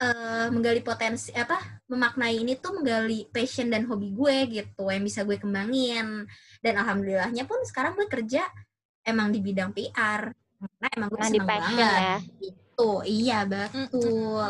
eh, 0.00 0.46
menggali 0.50 0.80
potensi 0.80 1.30
apa 1.36 1.84
memaknai 1.86 2.40
ini 2.40 2.56
tuh 2.58 2.80
menggali 2.80 3.28
passion 3.30 3.68
dan 3.70 3.84
hobi 3.86 4.10
gue 4.16 4.36
gitu 4.50 4.88
yang 4.88 5.04
bisa 5.04 5.22
gue 5.22 5.36
kembangin. 5.36 6.24
Dan 6.64 6.74
alhamdulillahnya 6.80 7.44
pun 7.44 7.60
sekarang 7.68 7.94
gue 7.94 8.08
kerja 8.08 8.48
emang 9.04 9.28
di 9.28 9.44
bidang 9.44 9.76
PR 9.76 10.32
karena 10.64 10.88
emang 10.96 11.08
gue 11.12 11.18
Nah, 11.20 11.28
di 11.28 11.36
seneng 11.36 11.48
banget 11.48 11.76
ya. 11.76 12.16
gitu. 12.40 12.90
Iya 13.04 13.38
betul. 13.44 14.48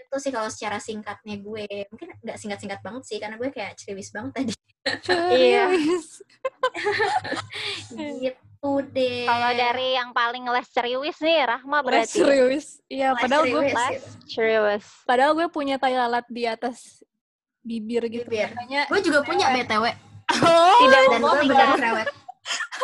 Itu 0.00 0.16
sih 0.16 0.32
kalau 0.32 0.48
secara 0.48 0.80
singkatnya 0.80 1.36
gue. 1.36 1.66
Mungkin 1.92 2.08
nggak 2.24 2.38
singkat-singkat 2.40 2.80
banget 2.80 3.02
sih 3.04 3.20
karena 3.20 3.36
gue 3.36 3.52
kayak 3.52 3.76
ceriwis 3.76 4.08
banget 4.08 4.32
tadi. 4.32 4.54
Iya. 5.36 5.68
Ceriwis. 5.76 6.08
gitu 8.66 8.90
deh 8.90 9.24
Kalau 9.24 9.50
dari 9.52 9.88
yang 9.94 10.10
paling 10.10 10.44
less 10.46 10.68
ceriwis 10.68 11.18
nih, 11.18 11.46
Rahma 11.46 11.78
Les 11.78 11.84
berarti. 11.84 12.18
ceriwis. 12.18 12.66
Iya, 12.86 13.08
Les 13.14 13.20
padahal 13.22 13.44
gue. 13.46 13.62
Less 13.70 14.02
ceriwis. 14.26 14.84
padahal 15.04 15.32
gue 15.34 15.46
punya 15.48 15.76
tai 15.76 15.94
lalat 15.94 16.26
di 16.26 16.44
atas 16.44 17.02
bibir 17.60 18.02
gitu. 18.06 18.26
Bibir. 18.26 18.50
Makanya 18.50 18.80
gue 18.86 19.00
juga 19.02 19.18
punya 19.22 19.46
btw 19.50 19.84
oh, 20.42 20.78
Tidak 20.82 21.00
dan 21.06 21.20
gue 21.20 21.34
benar 21.44 21.66
ya. 21.66 21.76
cerewet 21.76 22.08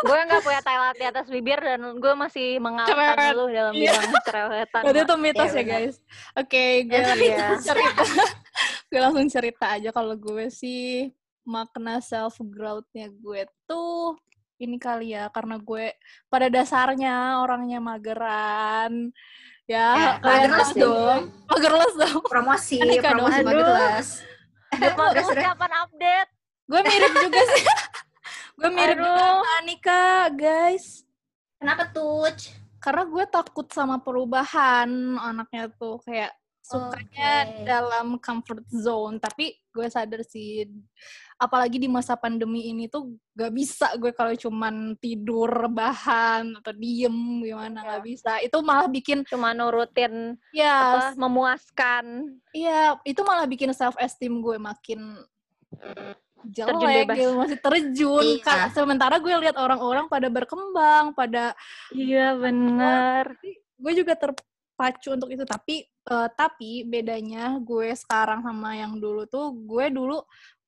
Gue 0.02 0.18
nggak 0.18 0.42
punya 0.42 0.58
Thailand 0.58 0.96
di 0.98 1.06
atas 1.06 1.26
bibir 1.30 1.54
dan 1.54 1.78
gue 1.94 2.14
masih 2.18 2.58
mengalahkan 2.58 3.30
dulu 3.30 3.46
dalam 3.46 3.70
Iya. 3.70 3.94
bidang 3.94 4.10
cerewetan. 4.26 4.82
Berarti 4.82 5.00
itu 5.00 5.14
mitos 5.14 5.46
Iya, 5.46 5.54
ya, 5.54 5.62
guys. 5.62 5.94
Oke, 6.34 6.64
gue 6.82 6.98
mitos. 7.14 7.60
cerita. 7.62 8.02
gue 8.90 8.98
langsung 8.98 9.28
cerita 9.30 9.66
aja 9.70 9.94
kalau 9.94 10.18
gue 10.18 10.50
sih 10.50 11.14
makna 11.46 12.02
self 12.02 12.42
growth-nya 12.42 13.14
gue 13.14 13.40
tuh 13.64 14.18
ini 14.62 14.78
kali 14.78 15.14
ya 15.18 15.26
karena 15.34 15.58
gue 15.58 15.92
pada 16.30 16.46
dasarnya 16.46 17.42
orangnya 17.42 17.82
mageran. 17.82 19.10
Ya, 19.66 19.88
ya 19.94 20.10
kalian 20.18 20.50
magerles 20.50 20.70
tahu. 20.74 20.82
dong 20.82 21.22
Magerles 21.46 21.94
dong. 21.94 22.20
promosi 22.26 22.76
Anika 22.82 23.08
dong. 23.14 23.30
promosi 23.30 23.38
Aduh. 23.38 23.50
magerles 23.54 24.08
kapan 25.38 25.72
update? 25.86 26.30
Gue 26.66 26.80
mirip 26.82 27.12
juga 27.14 27.40
sih. 27.54 27.64
gue 28.58 28.70
mirip 28.70 28.96
juga 28.98 29.12
Aduh. 29.12 29.26
sama 29.38 29.48
Anika, 29.62 30.04
guys. 30.34 30.86
kenapa 31.62 31.86
tuh 31.94 32.26
karena 32.82 33.06
gue 33.06 33.24
takut 33.30 33.66
sama 33.70 34.02
perubahan 34.02 34.90
anaknya 35.22 35.70
tuh 35.78 36.02
kayak 36.02 36.34
sukanya 36.62 37.46
Oke. 37.46 37.62
dalam 37.62 38.06
comfort 38.18 38.66
zone 38.70 39.22
tapi 39.22 39.54
gue 39.70 39.86
sadar 39.86 40.26
sih 40.26 40.66
apalagi 41.42 41.76
di 41.76 41.90
masa 41.90 42.14
pandemi 42.14 42.70
ini 42.70 42.86
tuh 42.86 43.10
gak 43.34 43.50
bisa 43.50 43.90
gue 43.98 44.14
kalau 44.14 44.30
cuman 44.32 44.94
tidur 44.96 45.50
bahan 45.66 46.54
atau 46.62 46.70
diem 46.72 47.10
gimana 47.42 47.82
Ya. 47.82 47.86
nggak 47.88 48.02
bisa 48.06 48.32
itu 48.38 48.56
malah 48.62 48.86
bikin 48.86 49.26
Cuma 49.26 49.50
nurutin 49.50 50.38
ya 50.54 51.02
apa 51.02 51.18
memuaskan. 51.18 52.38
iya 52.54 52.94
itu 53.02 53.20
malah 53.20 53.44
bikin 53.44 53.74
self 53.74 53.98
esteem 53.98 54.38
gue 54.38 54.54
makin 54.56 55.18
jelek 56.42 57.06
gitu 57.14 57.38
masih 57.38 57.58
terjun 57.58 58.24
Iya. 58.38 58.42
Ka- 58.42 58.70
sementara 58.70 59.18
gue 59.18 59.30
lihat 59.30 59.54
orang-orang 59.54 60.06
pada 60.06 60.26
berkembang 60.26 61.14
pada 61.14 61.54
Iya 61.90 62.34
bener. 62.34 63.38
gue 63.78 63.92
juga 63.94 64.14
terpacu 64.14 65.14
untuk 65.14 65.30
itu 65.30 65.42
tapi 65.42 65.86
eh, 65.86 66.28
tapi 66.34 66.82
bedanya 66.82 67.58
gue 67.58 67.94
sekarang 67.94 68.42
sama 68.42 68.74
yang 68.74 68.98
dulu 68.98 69.22
tuh 69.24 69.54
gue 69.54 69.86
dulu 69.88 70.18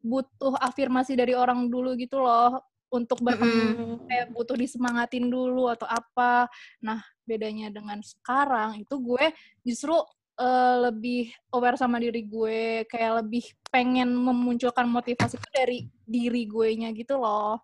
butuh 0.04 0.60
afirmasi 0.60 1.16
dari 1.16 1.32
orang 1.32 1.72
dulu 1.72 1.96
gitu 1.96 2.20
loh 2.20 2.60
untuk 2.92 3.24
berkembang 3.24 4.04
kayak 4.06 4.30
butuh 4.30 4.54
disemangatin 4.54 5.32
dulu 5.32 5.66
atau 5.72 5.88
apa 5.88 6.46
nah 6.78 7.00
bedanya 7.24 7.72
dengan 7.72 7.98
sekarang 8.04 8.84
itu 8.84 8.94
gue 9.00 9.32
justru 9.64 9.96
eh, 10.38 10.76
lebih 10.92 11.32
aware 11.50 11.80
sama 11.80 11.96
diri 11.98 12.22
gue 12.28 12.84
kayak 12.86 13.24
lebih 13.24 13.48
pengen 13.72 14.12
memunculkan 14.12 14.86
motivasi 14.86 15.40
itu 15.40 15.48
dari 15.50 15.78
diri 16.04 16.44
gue 16.44 16.68
nya 16.84 16.92
gitu 16.92 17.16
loh 17.18 17.58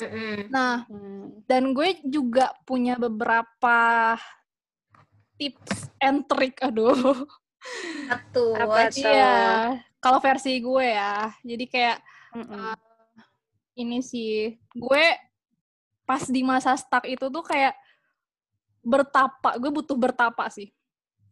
Mm-mm. 0.00 0.48
nah 0.48 0.86
Hmm. 0.88 1.44
dan 1.44 1.76
gue 1.76 2.00
juga 2.08 2.54
punya 2.64 2.96
beberapa 2.96 4.16
tips 5.36 5.92
and 6.00 6.24
trick 6.30 6.56
aduh 6.62 7.26
Satu. 8.08 8.56
Apa 8.56 8.88
tuh? 8.88 9.89
Kalau 10.00 10.18
versi 10.18 10.58
gue 10.58 10.86
ya 10.96 11.28
jadi 11.44 11.64
kayak 11.68 11.98
Mm-mm. 12.34 12.74
ini 13.76 14.00
sih 14.00 14.56
gue 14.72 15.04
pas 16.08 16.24
di 16.26 16.42
masa 16.42 16.74
stuck 16.74 17.06
itu 17.06 17.30
tuh 17.30 17.44
kayak 17.44 17.76
bertapa 18.80 19.60
gue 19.60 19.70
butuh 19.70 19.94
bertapa 19.94 20.48
sih 20.48 20.72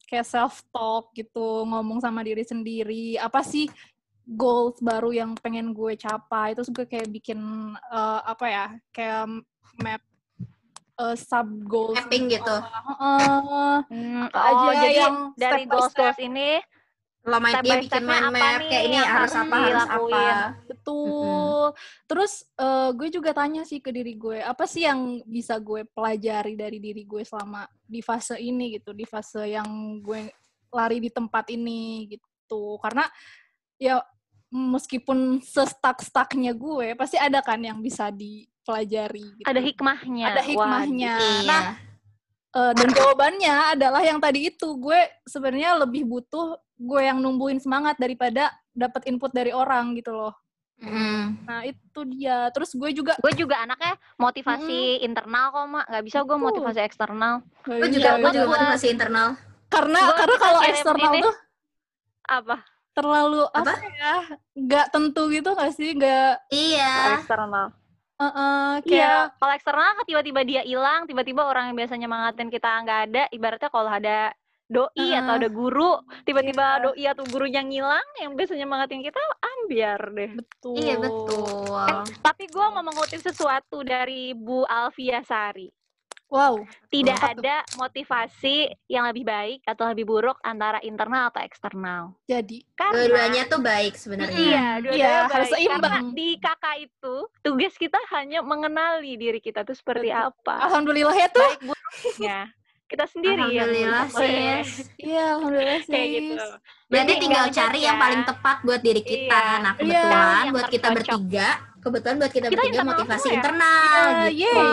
kayak 0.09 0.29
self 0.29 0.63
talk 0.73 1.11
gitu 1.17 1.65
ngomong 1.65 1.99
sama 1.99 2.21
diri 2.23 2.45
sendiri 2.45 3.17
apa 3.17 3.41
sih 3.43 3.67
goals 4.29 4.77
baru 4.85 5.13
yang 5.13 5.33
pengen 5.41 5.73
gue 5.73 5.97
capai 5.97 6.53
terus 6.53 6.69
gue 6.69 6.85
kayak 6.85 7.09
bikin 7.09 7.41
eh, 7.75 8.21
apa 8.29 8.47
ya 8.47 8.67
kayak 8.93 9.25
map 9.81 10.03
eh, 11.01 11.17
sub 11.17 11.49
goals 11.65 11.97
Mapping 11.97 12.29
gitu. 12.29 12.57
Heeh. 12.61 13.77
Hmm, 13.89 14.29
apa 14.29 14.39
oh, 14.39 14.69
aja 14.69 14.69
jadi 14.85 14.97
yang 15.01 15.17
dari 15.33 15.65
goals 15.65 15.93
step. 15.93 16.13
goals 16.13 16.21
ini 16.21 16.61
Lo 17.29 17.39
main 17.39 17.55
Step 17.61 17.65
dia 17.69 17.77
bikin 17.85 18.05
mind 18.09 18.25
apa 18.25 18.33
map 18.33 18.61
nih 18.61 18.69
kayak 18.73 18.85
ini 18.89 18.97
harus 18.97 19.13
harus 19.13 19.35
apa 19.37 19.57
harus 19.57 19.69
dilakuin? 19.69 20.15
apa. 20.17 20.43
betul 20.65 21.49
Betul. 21.69 21.69
Terus 22.09 22.33
eh, 22.57 22.91
gue 22.97 23.09
juga 23.13 23.31
tanya 23.37 23.63
sih 23.69 23.79
ke 23.85 23.91
diri 23.93 24.17
gue, 24.17 24.41
apa 24.41 24.65
sih 24.65 24.89
yang 24.89 25.21
bisa 25.29 25.61
gue 25.61 25.85
pelajari 25.93 26.57
dari 26.57 26.79
diri 26.81 27.05
gue 27.05 27.23
selama 27.25 27.69
di 27.85 28.01
fase 28.01 28.37
ini 28.41 28.81
gitu, 28.81 28.97
di 28.97 29.05
fase 29.05 29.45
yang 29.45 30.01
gue 30.01 30.33
lari 30.73 30.99
di 31.01 31.11
tempat 31.13 31.49
ini 31.53 32.09
gitu. 32.09 32.81
Karena 32.81 33.05
ya 33.77 34.01
meskipun 34.49 35.45
sestak-staknya 35.45 36.57
gue, 36.57 36.97
pasti 36.97 37.21
ada 37.21 37.45
kan 37.45 37.61
yang 37.61 37.85
bisa 37.85 38.09
dipelajari. 38.09 39.45
Gitu. 39.45 39.47
Ada 39.47 39.61
hikmahnya. 39.61 40.25
Ada 40.33 40.43
hikmahnya. 40.45 41.15
Iya. 41.21 41.45
Nah, 41.45 41.63
eh, 42.57 42.73
dan 42.73 42.89
jawabannya 42.97 43.57
adalah 43.77 44.01
yang 44.01 44.17
tadi 44.17 44.49
itu 44.49 44.69
gue 44.81 45.01
sebenarnya 45.29 45.77
lebih 45.85 46.09
butuh 46.09 46.57
gue 46.79 47.01
yang 47.03 47.19
numbuhin 47.19 47.59
semangat 47.59 47.99
daripada 47.99 48.49
dapat 48.71 49.05
input 49.05 49.35
dari 49.35 49.51
orang 49.51 49.99
gitu 49.99 50.15
loh. 50.15 50.35
Mm. 50.79 51.43
Nah 51.43 51.67
itu 51.67 52.01
dia. 52.07 52.55
Terus 52.55 52.71
gue 52.71 52.91
juga 52.95 53.19
Gue 53.19 53.35
juga 53.35 53.59
anaknya 53.59 53.99
motivasi 54.15 55.03
internal 55.03 55.51
kok, 55.51 55.67
Mak. 55.67 55.85
Gak 55.91 56.05
bisa 56.07 56.19
gue 56.23 56.39
motivasi 56.39 56.81
eksternal. 56.81 57.43
Gue 57.67 57.83
Iya, 57.83 57.91
juga, 57.91 58.11
gue 58.15 58.31
iya. 58.31 58.35
juga 58.39 58.47
motivasi 58.55 58.87
internal. 58.89 59.29
karena 59.69 60.01
Gua 60.01 60.17
karena 60.17 60.37
kalau 60.41 60.61
eksternal 60.65 61.13
ini. 61.13 61.21
tuh 61.21 61.37
Apa? 62.25 62.57
terlalu 62.95 63.43
apa, 63.53 63.63
Apa? 63.63 63.75
ya 63.95 64.15
nggak 64.57 64.87
tentu 64.91 65.23
gitu 65.29 65.49
nggak 65.53 65.71
sih 65.71 65.93
nggak 65.93 66.33
Iya. 66.49 67.21
eksternal. 67.21 67.67
eh, 68.19 68.27
Iya, 68.27 68.83
kayak 68.83 69.39
kalau 69.39 69.53
eksternal 69.55 69.85
kan 69.93 70.07
tiba-tiba 70.09 70.41
dia 70.43 70.63
hilang, 70.65 71.07
tiba-tiba 71.07 71.45
orang 71.45 71.71
yang 71.71 71.77
biasanya 71.79 72.09
mangatin 72.09 72.49
kita 72.49 72.67
nggak 72.83 73.01
ada, 73.07 73.23
ibaratnya 73.31 73.71
kalau 73.71 73.87
ada 73.87 74.33
doi 74.69 74.87
atau 75.11 75.33
Heeh. 75.33 75.41
ada 75.41 75.49
guru, 75.49 75.93
tiba-tiba 76.23 76.65
Iya. 76.71 76.83
doi 76.85 77.05
atau 77.09 77.25
gurunya 77.25 77.61
ngilang, 77.61 78.05
yang 78.21 78.33
biasanya 78.33 78.65
mangatin 78.65 79.01
kita 79.01 79.17
ambiar 79.41 80.01
deh. 80.13 80.31
betul 80.35 80.77
Iya 80.77 80.95
betul. 80.97 81.81
Tapi 82.21 82.45
gue 82.47 82.67
mau 82.69 82.85
mengutip 82.85 83.19
sesuatu 83.19 83.81
dari 83.81 84.31
Bu 84.33 84.63
Alfia 84.63 85.21
Sari. 85.23 85.73
wow 86.29 86.61
Tidak 86.87 87.17
Apa 87.17 87.33
tuh? 87.33 87.41
ada 87.41 87.57
motivasi 87.75 88.57
yang 88.87 89.09
lebih 89.09 89.25
baik 89.25 89.65
atau 89.65 89.89
lebih 89.89 90.05
buruk 90.05 90.37
antara 90.43 90.77
internal 90.79 91.33
atau 91.33 91.41
eksternal. 91.41 92.13
jadi 92.23 92.61
Karena 92.75 92.93
Dua-duanya 93.01 93.43
tuh 93.47 93.61
baik 93.63 93.97
sebenarnya. 93.97 94.37
Iya, 94.37 94.67
dua-duanya 94.79 95.09
iya, 95.17 95.25
harus 95.27 95.49
baik. 95.49 95.57
seimbang. 95.65 95.81
Karena 95.89 96.13
di 96.13 96.29
kakak 96.37 96.77
itu 96.79 97.15
tugas 97.41 97.75
kita 97.75 97.97
hanya 98.13 98.45
mengenali 98.45 99.17
diri 99.17 99.41
kita 99.41 99.65
tuh 99.65 99.73
seperti 99.73 100.13
Betul. 100.13 100.29
apa. 100.29 100.55
alhamdulillah 100.69 101.17
ya 101.17 101.29
tuh 101.29 101.41
Baik 101.43 101.61
buruknya. 101.65 102.39
Kita 102.89 103.05
sendiri 103.05 103.37
Alhamdulillah 103.37 104.05
sis. 104.09 104.89
iya 104.97 105.37
alhamdulillah 105.37 105.81
sih 105.85 105.93
Kayak 105.95 106.09
gitu. 106.11 106.35
Berarti 106.89 107.05
Jadi 107.07 107.21
tinggal 107.21 107.45
cari 107.51 107.81
yang 107.85 107.95
ya. 107.95 108.03
paling 108.03 108.23
tepat 108.25 108.57
buat 108.65 108.81
diri 108.81 109.03
kita. 109.05 109.29
Iya. 109.37 109.61
Nah, 109.61 109.73
Iya. 109.73 109.79
kebetulan 109.79 110.41
Yang 110.41 110.55
buat 110.57 110.67
kita 110.67 110.89
bertiga, 110.91 111.49
kebetulan 111.79 112.17
buat 112.17 112.33
kita, 112.33 112.47
Kita 112.49 112.57
bertiga 112.59 112.83
motivasi 112.83 113.27
ya? 113.29 113.35
internal 113.37 114.03
Iya, 114.25 114.33
gitu. 114.33 114.65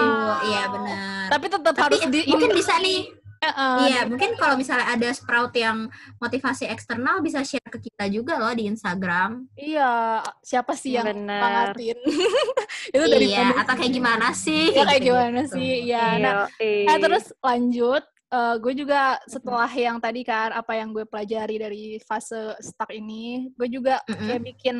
Iya 0.45 0.63
benar. 0.71 1.25
tapi 1.27 1.45
tetap 1.49 1.73
Tapi 1.73 1.81
harus 1.83 2.01
di 2.07 2.19
mungkin 2.25 2.49
bisa 2.55 2.73
nih. 2.79 2.99
Eh, 3.53 3.77
Iya, 3.85 3.99
mungkin 4.05 4.31
kalau 4.35 4.55
misalnya 4.55 4.87
ada 4.89 5.09
sprout 5.11 5.53
yang 5.53 5.85
motivasi 6.17 6.65
eksternal 6.65 7.19
bisa 7.19 7.41
share 7.41 7.61
ke 7.67 7.77
kita 7.77 8.09
juga 8.09 8.37
loh 8.37 8.51
di 8.51 8.65
Instagram. 8.65 9.45
iya 9.53 10.21
siapa 10.41 10.73
sih 10.73 10.95
yang 10.95 11.05
mangatin 11.25 11.97
itu 12.95 13.05
dari 13.05 13.29
iya, 13.29 13.53
atau 13.55 13.73
kayak 13.75 13.93
gimana 13.93 14.27
sih? 14.31 14.73
ya 14.73 14.83
kayak 14.83 15.03
gimana 15.03 15.41
sih 15.45 15.71
iya 15.85 16.05
nah 16.17 16.33
Iya, 16.57 16.85
Nah, 16.85 16.97
terus 16.97 17.25
lanjut, 17.39 18.03
eh, 18.29 18.55
gue 18.59 18.73
juga 18.75 19.17
setelah 19.25 19.69
yang 19.69 19.97
tadi 19.97 20.21
kan, 20.21 20.53
apa 20.53 20.73
yang 20.77 20.89
gue 20.91 21.05
pelajari 21.05 21.55
dari 21.57 21.83
fase 22.01 22.53
stuck 22.59 22.89
ini, 22.91 23.49
gue 23.53 23.67
juga 23.67 23.99
Mm-mm. 24.05 24.25
kayak 24.25 24.41
bikin 24.43 24.77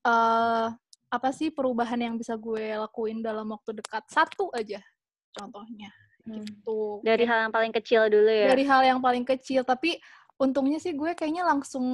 eh 0.00 0.66
apa 1.10 1.28
sih 1.34 1.50
perubahan 1.50 1.98
yang 1.98 2.14
bisa 2.14 2.38
gue 2.38 2.78
lakuin 2.78 3.18
dalam 3.18 3.50
waktu 3.50 3.82
dekat 3.82 4.06
satu 4.06 4.46
aja, 4.54 4.78
contohnya. 5.34 5.90
Hmm. 6.30 6.44
Gitu. 6.46 6.80
dari 7.02 7.24
hal 7.26 7.38
yang 7.48 7.52
paling 7.52 7.72
kecil 7.74 8.02
dulu 8.06 8.30
ya. 8.30 8.46
dari 8.54 8.64
hal 8.64 8.80
yang 8.86 9.00
paling 9.02 9.24
kecil, 9.26 9.66
tapi 9.66 9.98
untungnya 10.38 10.78
sih 10.78 10.94
gue 10.94 11.12
kayaknya 11.12 11.42
langsung 11.44 11.84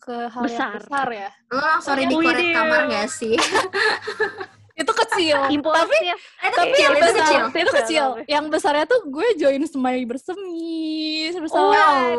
ke 0.00 0.16
hal 0.32 0.44
yang 0.48 0.56
Besar. 0.56 0.72
besar 0.80 1.08
ya. 1.12 1.30
Lo 1.52 1.60
langsung 1.60 1.94
ready 1.94 2.14
korek 2.16 2.40
Dew. 2.40 2.56
kamar 2.56 2.80
gak 2.88 3.08
sih? 3.08 3.36
Itu 4.80 4.92
kecil. 4.96 5.36
tapi 5.76 5.96
itu 6.08 6.56
tapi 6.56 6.72
kecil, 6.72 6.80
yang 6.80 6.94
itu 6.96 7.04
besar, 7.04 7.20
kecil. 7.20 7.42
itu 7.52 7.72
kecil. 7.84 8.04
Yang 8.24 8.44
besarnya 8.48 8.84
tuh 8.88 9.00
gue 9.12 9.26
join 9.36 9.60
semai 9.68 10.00
bersemi 10.08 11.28
bersama 11.36 11.76
Wow, 11.76 12.16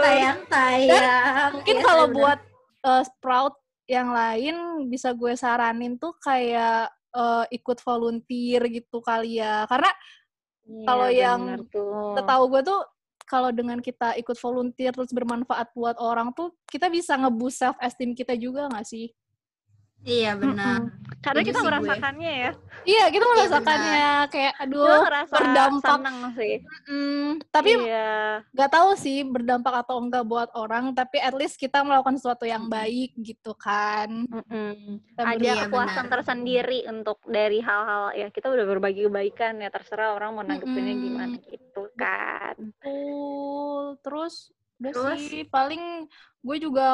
tayang-tayang. 0.00 1.50
mungkin 1.60 1.76
Iya, 1.76 1.84
kalau 1.84 2.04
bener. 2.08 2.16
buat 2.16 2.40
uh, 2.88 3.02
sprout 3.04 3.54
yang 3.84 4.16
lain 4.16 4.56
bisa 4.88 5.12
gue 5.12 5.36
saranin 5.36 6.00
tuh 6.00 6.16
kayak 6.24 6.88
uh, 7.12 7.44
ikut 7.52 7.78
volunteer 7.84 8.64
gitu 8.72 9.04
kali 9.04 9.44
ya 9.44 9.68
karena 9.68 9.92
Iya, 10.64 10.84
Kalau 10.88 11.08
yang 11.12 11.40
setahu 12.16 12.44
gue 12.48 12.62
tuh 12.64 12.80
kalau 13.24 13.50
dengan 13.50 13.80
kita 13.80 14.16
ikut 14.20 14.36
volunteer 14.36 14.92
terus 14.92 15.12
bermanfaat 15.12 15.72
buat 15.72 15.96
orang 15.96 16.32
tuh 16.36 16.52
kita 16.68 16.92
bisa 16.92 17.16
ngeboost 17.16 17.56
self 17.56 17.76
esteem 17.80 18.12
kita 18.12 18.36
juga 18.36 18.68
nggak 18.68 18.84
sih 18.84 19.08
Iya 20.04 20.36
benar. 20.36 20.92
Karena 21.18 21.40
setuju 21.40 21.48
kita 21.48 21.56
sih 21.56 21.64
gue. 21.64 21.68
merasakannya 21.72 22.32
ya. 22.36 22.50
iya 22.84 23.04
kita 23.08 23.24
Iya, 23.24 23.32
merasakannya 23.32 24.02
kayak 24.28 24.52
Gue 24.54 24.62
aduh 24.68 25.00
ngerasa 25.00 25.34
berdampak. 25.34 25.88
seneng 25.90 26.16
sih. 26.34 26.54
mm, 26.84 27.28
tapi 27.48 27.70
iya. 27.80 28.12
nggak 28.46 28.70
tahu 28.70 28.90
sih 28.94 29.18
berdampak 29.24 29.74
atau 29.78 29.96
enggak 29.98 30.20
buat 30.22 30.52
orang 30.52 30.92
tapi 30.92 31.16
at 31.18 31.32
least 31.32 31.56
kita 31.56 31.80
melakukan 31.80 32.14
sesuatu 32.14 32.44
yang 32.44 32.68
baik 32.68 33.16
gitu 33.16 33.56
kan 33.56 34.28
Mm-mm. 34.28 35.00
Ada 35.16 35.40
Iya, 35.40 35.54
kepuasan 35.64 36.04
benar. 36.04 36.12
tersendiri 36.12 36.84
untuk 36.84 37.24
dari 37.24 37.58
hal-hal 37.58 38.12
ya 38.12 38.28
kita 38.28 38.46
udah 38.46 38.64
berbagi 38.66 39.00
kebaikan 39.02 39.56
ya 39.56 39.68
terserah 39.68 40.12
orang 40.12 40.30
mau 40.34 40.44
nanggepinnya 40.44 40.92
Mm-mm. 40.92 41.06
gimana 41.08 41.36
gitu 41.40 41.82
kan. 41.94 42.52
Betul. 42.60 43.96
Terus 43.98 44.34
udah 44.76 44.92
Terus? 44.92 45.20
sih 45.22 45.42
paling 45.46 46.04
gue 46.38 46.56
juga 46.60 46.88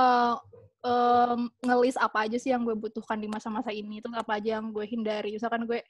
em, 0.81 1.41
ngelis 1.61 1.97
apa 1.97 2.25
aja 2.29 2.37
sih 2.37 2.51
yang 2.53 2.65
gue 2.65 2.77
butuhkan 2.77 3.21
di 3.21 3.29
masa-masa 3.29 3.71
ini. 3.73 4.01
Terus 4.01 4.17
apa 4.17 4.37
aja 4.41 4.59
yang 4.61 4.73
gue 4.73 4.85
hindari. 4.85 5.37
Misalkan 5.37 5.65
gue 5.65 5.85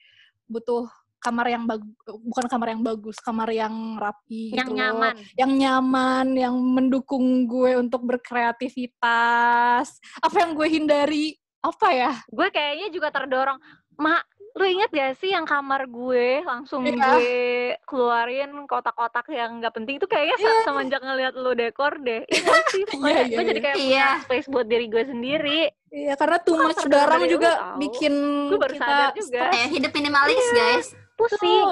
butuh 0.47 0.87
kamar 1.21 1.53
yang 1.53 1.69
bagus, 1.69 1.93
bukan 2.25 2.45
kamar 2.49 2.67
yang 2.73 2.81
bagus, 2.81 3.17
kamar 3.21 3.49
yang 3.53 3.93
rapi 4.01 4.49
Yang 4.57 4.57
gitu 4.57 4.73
loh. 4.73 4.77
nyaman. 4.81 5.13
yang 5.37 5.51
nyaman, 5.53 6.27
yang 6.33 6.55
mendukung 6.57 7.45
gue 7.45 7.77
untuk 7.77 8.01
berkreativitas. 8.09 10.01
Apa 10.17 10.35
yang 10.41 10.57
gue 10.57 10.67
hindari? 10.67 11.37
Apa 11.61 11.93
ya? 11.93 12.11
Gue 12.25 12.49
kayaknya 12.49 12.89
juga 12.89 13.13
terdorong. 13.13 13.61
Mak, 14.01 14.25
lu 14.51 14.65
inget 14.67 14.89
gak 14.89 15.15
sih 15.15 15.31
yang 15.31 15.43
kamar 15.43 15.87
gue 15.87 16.43
langsung 16.43 16.83
Iya. 16.83 16.95
gue 16.97 17.35
keluarin 17.83 18.51
kotak-kotak 18.65 19.25
yang 19.27 19.57
nggak 19.57 19.71
penting 19.71 19.95
itu 19.95 20.05
kayaknya 20.05 20.35
se- 20.37 20.63
semenjak 20.63 20.99
ngeliat 20.99 21.33
lu 21.33 21.51
dekor 21.51 21.95
deh. 21.97 22.21
Iya 22.25 22.55
sih, 22.67 22.83
pokoknya 22.91 23.21
iya, 23.21 23.31
gue 23.31 23.43
jadi 23.47 23.61
kayak 23.61 23.77
iya. 23.77 24.05
punya 24.11 24.23
space 24.23 24.47
buat 24.47 24.67
diri 24.67 24.85
gue 24.85 25.03
sendiri. 25.03 25.61
Iya, 25.87 26.13
karena 26.15 26.37
too 26.39 26.55
much 26.55 26.83
barang 26.83 27.23
juga 27.25 27.49
lu 27.49 27.57
tahu. 27.57 27.77
bikin 27.79 28.13
Gue 28.47 28.59
baru 28.59 28.73
kita 28.75 28.85
sadar 28.85 29.09
juga. 29.13 29.41
Eh, 29.51 29.67
hidup 29.71 29.91
minimalis 29.91 30.45
guys. 30.51 30.87
Pusing. 31.15 31.67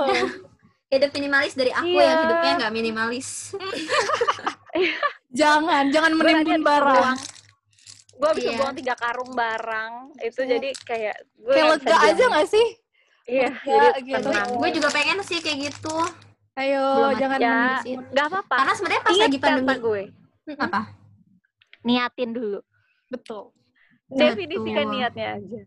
Hidup 0.89 1.13
minimalis 1.13 1.54
dari 1.54 1.70
aku 1.70 1.86
Iya. 1.86 2.02
yang 2.02 2.20
hidupnya 2.26 2.52
nggak 2.58 2.74
minimalis. 2.74 3.28
Jangan, 5.30 5.94
jangan 5.94 6.12
menimbun 6.13 6.65
barang. 6.65 7.13
Gue 8.19 8.32
bisa 8.36 8.51
Iya. 8.51 8.58
buang 8.60 8.75
tiga 8.75 8.93
karung 8.93 9.32
barang. 9.32 9.91
Itu 10.19 10.43
Iya. 10.43 10.49
jadi 10.53 10.69
kayak 10.84 11.15
gue 11.39 11.53
Kayak 11.55 11.67
lega 11.73 11.95
aja 12.03 12.23
gak 12.29 12.47
sih? 12.47 12.67
Iya, 13.23 13.49
Lega 13.55 13.79
jadi 13.95 14.01
gitu. 14.03 14.29
Gue 14.58 14.69
juga 14.75 14.89
pengen 14.91 15.19
sih 15.23 15.39
kayak 15.39 15.58
gitu. 15.71 15.95
Ayo, 16.53 16.84
Belum 16.84 17.13
jangan 17.15 17.38
Ya, 17.39 17.55
nggak 17.86 18.25
apa-apa. 18.27 18.55
Karena 18.60 18.73
sebenarnya 18.75 19.01
pas 19.01 19.12
Ingat 19.15 19.23
lagi 19.23 19.39
pandemi 19.39 19.75
gue, 19.79 20.01
apa? 20.60 20.82
niatin 21.79 22.29
dulu. 22.36 22.60
Betul. 23.08 23.43
Definisikan 24.10 24.84
Betul. 24.84 24.91
niatnya 24.91 25.27
aja. 25.39 25.62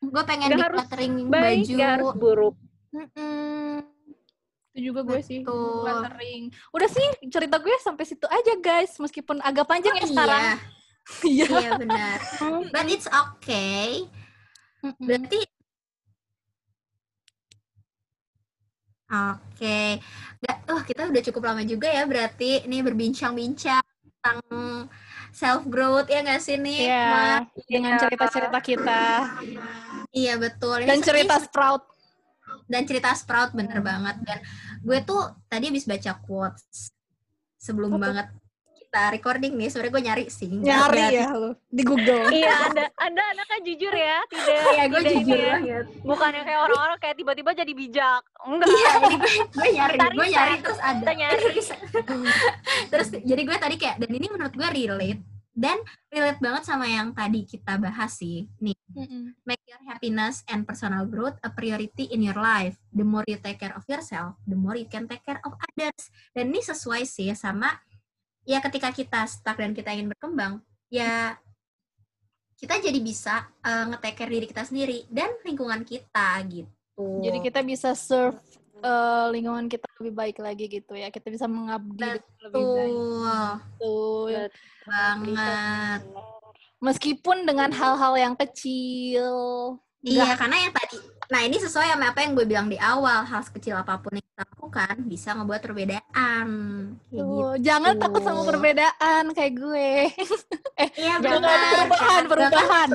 Gue 0.00 0.22
pengen 0.24 0.48
di 0.48 0.56
harus 0.56 0.80
catering 0.80 1.14
Baik, 1.28 1.44
baju. 1.60 1.72
nggak 1.76 1.90
harus 1.92 2.10
buruk. 2.16 2.54
Itu 4.72 4.80
juga 4.80 5.00
gue 5.04 5.20
sih. 5.20 5.38
Betul. 5.44 5.82
Lettering. 5.84 6.42
Udah 6.72 6.88
sih, 6.88 7.06
cerita 7.28 7.56
gue 7.60 7.74
sampai 7.78 8.04
situ 8.04 8.24
aja 8.24 8.54
guys. 8.56 8.96
Meskipun 8.96 9.38
agak 9.38 9.68
panjang 9.68 9.92
ya 9.94 10.06
sekarang. 10.08 10.56
Iya, 11.24 11.44
Iya. 11.44 11.58
iya 11.60 11.70
benar. 11.76 12.18
But 12.72 12.86
it's 12.88 13.08
okay. 13.08 14.08
Berarti 14.96 15.40
Oke. 19.04 20.00
Nggak, 20.40 20.58
oh, 20.72 20.80
kita 20.82 21.02
udah 21.12 21.22
cukup 21.30 21.42
lama 21.44 21.62
juga 21.62 21.86
ya 21.92 22.02
berarti 22.08 22.64
ini 22.64 22.80
berbincang-bincang 22.80 23.84
tentang 23.84 24.40
self 25.30 25.68
growth 25.68 26.08
ya 26.08 26.24
nggak 26.24 26.40
sih 26.40 26.56
nih? 26.56 26.88
Iya, 26.88 27.44
dengan 27.68 27.92
Iya. 27.94 28.00
cerita-cerita 28.00 28.58
kita. 28.64 29.02
Iya 30.10 30.34
betul. 30.40 30.82
Ini 30.82 30.88
Dan 30.88 31.00
cerita 31.04 31.36
Sprout. 31.38 31.84
dan 32.64 32.82
cerita 32.88 33.10
Sprout 33.12 33.50
bener 33.52 33.80
banget 33.84 34.16
dan 34.24 34.38
gue 34.80 34.98
tuh 35.04 35.20
tadi 35.48 35.68
habis 35.68 35.84
baca 35.84 36.12
quotes 36.22 36.92
sebelum 37.60 37.96
tuh? 37.96 38.00
banget 38.00 38.26
kita 38.94 39.10
recording 39.10 39.58
nih, 39.58 39.66
sebenarnya 39.74 39.90
gue 39.90 40.02
nyari 40.06 40.24
sih. 40.30 40.46
Nyari 40.54 41.02
ya 41.18 41.34
lu 41.34 41.50
di 41.66 41.82
Google. 41.82 42.30
iya, 42.38 42.70
Anda 42.70 42.86
Anda 42.94 43.22
anaknya 43.34 43.58
jujur 43.66 43.90
ya, 43.90 44.22
tidak 44.30 44.54
Iya, 44.70 44.84
gue 44.86 45.00
jujur 45.02 45.34
ya. 45.34 45.50
banget. 45.58 45.84
Bukannya 46.06 46.42
kayak 46.46 46.60
orang-orang 46.62 46.98
kayak 47.02 47.16
tiba-tiba 47.18 47.50
jadi 47.58 47.72
bijak. 47.74 48.22
Enggak. 48.46 48.70
Iya, 48.70 48.90
jadi 49.02 49.16
gue, 49.18 49.32
gue 49.50 49.68
nyari, 49.74 49.96
Kita 49.98 50.06
gue 50.14 50.26
nyari 50.30 50.54
terus 50.62 50.78
ada. 50.78 51.02
Kita 51.02 51.12
nyari. 51.18 51.42
Terus 52.94 53.08
jadi 53.18 53.42
gue 53.42 53.56
tadi 53.58 53.76
kayak 53.82 53.96
dan 53.98 54.10
ini 54.14 54.26
menurut 54.30 54.54
gue 54.54 54.68
relate 54.70 55.20
dan 55.54 55.78
relate 56.14 56.38
banget 56.38 56.62
sama 56.62 56.86
yang 56.86 57.10
tadi 57.10 57.42
kita 57.42 57.74
bahas 57.82 58.14
sih. 58.14 58.46
Nih, 58.62 58.78
Mm-mm. 58.94 59.34
make 59.42 59.62
your 59.66 59.82
happiness 59.90 60.46
and 60.46 60.62
personal 60.62 61.02
growth 61.02 61.34
a 61.42 61.50
priority 61.50 62.14
in 62.14 62.22
your 62.22 62.38
life. 62.38 62.78
The 62.94 63.02
more 63.02 63.26
you 63.26 63.42
take 63.42 63.58
care 63.58 63.74
of 63.74 63.82
yourself, 63.90 64.38
the 64.46 64.54
more 64.54 64.78
you 64.78 64.86
can 64.86 65.10
take 65.10 65.26
care 65.26 65.42
of 65.42 65.58
others. 65.58 66.14
Dan 66.30 66.54
ini 66.54 66.62
sesuai 66.62 67.02
sih 67.02 67.34
sama 67.34 67.74
ya 68.44 68.60
ketika 68.60 68.92
kita 68.92 69.24
stuck 69.24 69.56
dan 69.56 69.72
kita 69.72 69.92
ingin 69.92 70.12
berkembang, 70.12 70.60
ya 70.92 71.36
kita 72.54 72.80
jadi 72.80 73.00
bisa 73.02 73.44
uh, 73.60 73.92
nge-take 73.92 74.16
care 74.16 74.32
diri 74.32 74.46
kita 74.48 74.62
sendiri 74.64 75.04
dan 75.10 75.32
lingkungan 75.44 75.82
kita 75.84 76.40
gitu. 76.48 77.08
Jadi 77.20 77.38
kita 77.42 77.60
bisa 77.66 77.90
serve 77.98 78.38
eh, 78.78 79.26
lingkungan 79.34 79.66
kita 79.66 79.82
lebih 79.98 80.14
baik 80.14 80.36
lagi 80.38 80.70
gitu 80.70 80.94
ya. 80.94 81.10
Kita 81.10 81.26
bisa 81.26 81.50
mengabdi 81.50 81.98
dengan 81.98 82.38
lebih 82.46 82.64
baik. 82.70 82.94
Betul 82.94 84.30
Betul. 84.30 84.30
banget. 84.86 86.00
Meskipun 86.78 87.36
dengan 87.48 87.70
hal-hal 87.74 88.14
yang 88.14 88.34
kecil. 88.38 89.26
Iya, 90.04 90.36
karena 90.36 90.56
yang 90.58 90.70
tadi, 90.70 91.00
nah 91.26 91.40
ini 91.40 91.56
sesuai 91.56 91.88
sama 91.88 92.12
apa 92.12 92.20
yang 92.20 92.32
gue 92.32 92.44
bilang 92.44 92.68
di 92.68 92.76
awal, 92.76 93.24
hal 93.24 93.40
sekecil 93.40 93.72
apa 93.72 93.96
pun 93.96 94.12
yang 94.12 94.26
kita 94.26 94.44
lakukan 94.46 94.94
bisa 95.02 95.32
ngebuat 95.32 95.60
perbedaan. 95.60 96.46
Kayak 97.02 97.24
gitu. 97.24 97.40
Tuh, 97.40 97.54
jangan 97.58 97.94
takut 97.96 98.20
sama 98.20 98.42
perbedaan 98.44 99.24
kayak 99.32 99.54
gue. 99.54 99.90
Iya 100.94 101.14
Jangan 101.16 101.40
perubahan, 101.86 102.22
perubahan. 102.26 102.90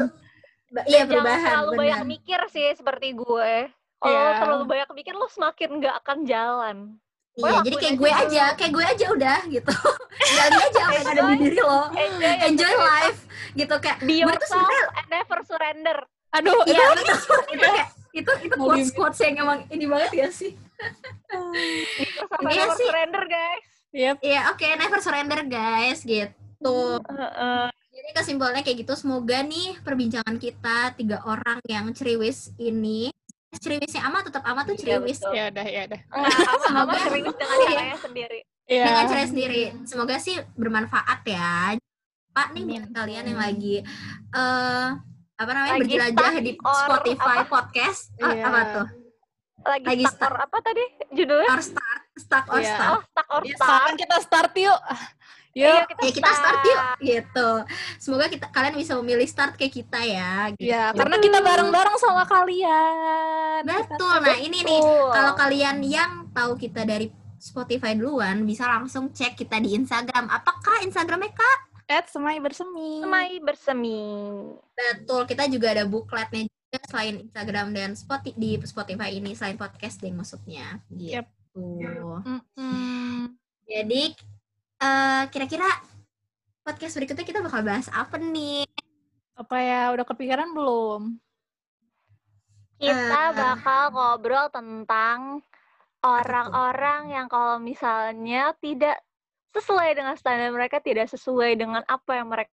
Ba- 0.70 0.86
Iya 0.86 1.02
perubahan. 1.04 1.34
Jangan 1.34 1.50
terlalu 1.50 1.72
benar. 1.72 1.82
banyak 1.82 2.02
mikir 2.08 2.40
sih 2.48 2.68
seperti 2.74 3.08
gue. 3.12 3.54
Kalau 3.98 4.14
Iya. 4.14 4.38
terlalu 4.38 4.64
banyak 4.66 4.90
mikir 4.94 5.14
lo 5.14 5.28
semakin 5.28 5.70
nggak 5.76 5.96
akan 5.98 6.18
jalan. 6.24 6.78
Iya, 7.34 7.56
jadi 7.64 7.76
kayak 7.76 7.90
aja 7.90 7.96
gue 7.96 8.12
dulu. 8.12 8.22
aja, 8.22 8.44
kayak 8.54 8.72
gue 8.72 8.86
aja 8.86 9.06
udah 9.10 9.40
gitu. 9.48 9.74
Gali 10.38 10.58
aja 10.60 10.80
apa 10.82 10.94
yang 10.94 11.08
ada 11.08 11.22
di 11.24 11.36
diri 11.40 11.58
lo. 11.58 11.80
Enjoy, 11.90 12.36
Enjoy 12.46 12.74
life 12.76 13.20
gitu 13.56 13.76
kayak 13.76 13.98
Be 14.00 14.14
gue 14.14 14.28
tuh 14.28 14.30
yourself 14.30 14.60
sebenarnya 14.62 14.86
and 14.94 15.08
never 15.10 15.40
surrender. 15.42 15.98
Aduh, 16.32 16.62
iya 16.66 16.84
itu 16.96 17.14
itu 18.16 18.32
itu 18.44 18.56
Mau 18.56 18.70
quotes 18.70 18.90
quotes 18.92 19.20
yang 19.22 19.36
emang 19.40 19.60
ini 19.70 19.86
banget 19.86 20.12
ya 20.16 20.28
sih. 20.30 20.54
Yourself 21.30 22.30
and 22.32 22.48
Iya 22.48 22.64
never 22.64 22.76
sih. 22.76 22.88
surrender 22.88 23.24
guys. 23.26 23.66
Yep. 23.90 24.16
Iya 24.22 24.40
oke 24.50 24.68
never 24.76 25.00
surrender 25.00 25.42
guys 25.46 26.00
gitu. 26.02 26.78
Heeh. 27.02 27.68
Jadi 27.70 28.10
kesimpulannya 28.14 28.62
kayak 28.62 28.78
gitu. 28.80 28.94
Semoga 28.96 29.42
nih 29.42 29.78
perbincangan 29.82 30.38
kita 30.38 30.94
tiga 30.94 31.20
orang 31.24 31.60
yang 31.66 31.90
ceriwis 31.92 32.54
ini 32.56 33.10
ceriwisnya 33.52 34.06
ama 34.06 34.22
tetap 34.22 34.46
ama 34.46 34.62
tuh 34.62 34.78
Iya, 34.78 35.02
ceriwis. 35.02 35.20
Ya 35.28 35.50
udah, 35.50 35.66
ya 35.66 35.82
udah. 35.90 36.02
Sama 36.06 36.30
sama 36.30 36.58
Semoga- 36.62 37.02
serius 37.02 37.36
dengan 37.36 37.58
Iya. 37.58 37.68
caranya 37.68 37.98
sendiri. 37.98 38.40
Iya. 38.70 38.84
dengan 38.86 39.04
cara 39.06 39.24
sendiri. 39.26 39.64
Semoga 39.84 40.16
sih 40.18 40.36
bermanfaat 40.54 41.20
ya. 41.26 41.74
Pak 42.30 42.48
nih 42.54 42.64
buat 42.64 42.86
kalian 42.94 43.26
yang 43.26 43.40
lagi 43.42 43.76
eh 44.32 44.88
apa 45.40 45.50
namanya 45.50 45.74
Lagi 45.74 45.82
berjelajah 45.88 46.32
di 46.38 46.52
Spotify 46.54 47.38
apa? 47.38 47.48
podcast 47.48 48.02
Ah, 48.20 48.28
Iya. 48.30 48.44
apa 48.44 48.60
tuh? 48.70 48.88
Lagi, 49.60 49.86
Lagi 49.86 50.06
stuck 50.06 50.30
or 50.30 50.40
apa 50.40 50.58
tadi 50.60 50.84
judulnya? 51.10 51.50
Or 51.50 51.62
start, 51.62 52.02
stuck 52.14 52.46
or 52.48 52.60
Iya. 52.60 52.70
start. 52.70 52.90
Oh, 52.90 53.02
stuck 53.06 53.28
or 53.30 53.42
Ya, 53.42 53.56
start. 53.56 53.70
sekarang 53.72 53.96
kita 53.98 54.16
start 54.20 54.52
yuk. 54.54 54.82
Yuk. 55.52 55.84
Ya 55.98 56.12
kita 56.14 56.30
start 56.30 56.60
yuk 56.62 56.82
gitu. 57.02 57.50
Semoga 57.98 58.26
kita 58.28 58.48
kalian 58.48 58.76
bisa 58.76 58.94
memilih 58.96 59.26
start 59.26 59.56
kayak 59.56 59.74
kita 59.74 60.00
ya. 60.02 60.52
Gitu. 60.54 60.68
Ya, 60.68 60.92
karena 60.92 61.18
kita 61.18 61.40
bareng-bareng 61.40 61.98
sama 61.98 62.24
kalian. 62.26 63.62
Betul. 63.66 64.16
Nah 64.22 64.38
ini 64.38 64.60
nih 64.62 64.80
kalau 65.10 65.34
kalian 65.36 65.78
yang 65.82 66.12
tahu 66.30 66.56
kita 66.56 66.84
dari 66.84 67.08
Spotify 67.36 67.96
duluan 67.96 68.44
bisa 68.44 68.68
langsung 68.68 69.10
cek 69.10 69.36
kita 69.38 69.58
di 69.58 69.72
Instagram. 69.74 70.28
Apakah 70.28 70.84
Instagramnya 70.84 71.32
Kak? 71.32 71.60
At 71.90 72.06
semai 72.06 72.38
bersemi. 72.38 73.02
Semai 73.02 73.42
bersemi. 73.42 73.98
Betul. 74.78 75.26
Kita 75.26 75.50
juga 75.50 75.74
ada 75.74 75.90
bookletnya 75.90 76.46
juga 76.46 76.80
selain 76.86 77.26
Instagram 77.26 77.74
dan 77.74 77.98
Spotify 77.98 78.38
di 78.38 78.62
Spotify 78.62 79.10
ini 79.10 79.34
selain 79.34 79.58
podcast 79.58 79.98
deh 79.98 80.14
maksudnya. 80.14 80.78
Gitu. 80.86 81.18
Yep. 81.18 81.26
Mm-mm. 82.30 83.34
Jadi 83.66 84.14
eh, 84.80 85.24
kira-kira 85.34 85.66
podcast 86.62 86.94
berikutnya 86.94 87.26
kita 87.26 87.42
bakal 87.42 87.66
bahas 87.66 87.90
apa 87.90 88.22
nih? 88.22 88.70
Apa 89.34 89.58
ya, 89.58 89.82
udah 89.90 90.06
kepikiran 90.06 90.54
belum? 90.54 91.18
Kita 92.78 93.22
Eh. 93.28 93.36
bakal 93.36 93.90
ngobrol 93.92 94.46
tentang 94.54 95.42
orang-orang 96.06 97.12
yang 97.12 97.28
kalau 97.28 97.58
misalnya 97.60 98.54
tidak 98.62 99.02
sesuai 99.52 99.90
dengan 99.94 100.16
standar 100.16 100.50
mereka, 100.50 100.78
tidak 100.80 101.10
sesuai 101.10 101.52
dengan 101.56 101.82
apa 101.86 102.12
yang 102.14 102.28
mereka 102.28 102.52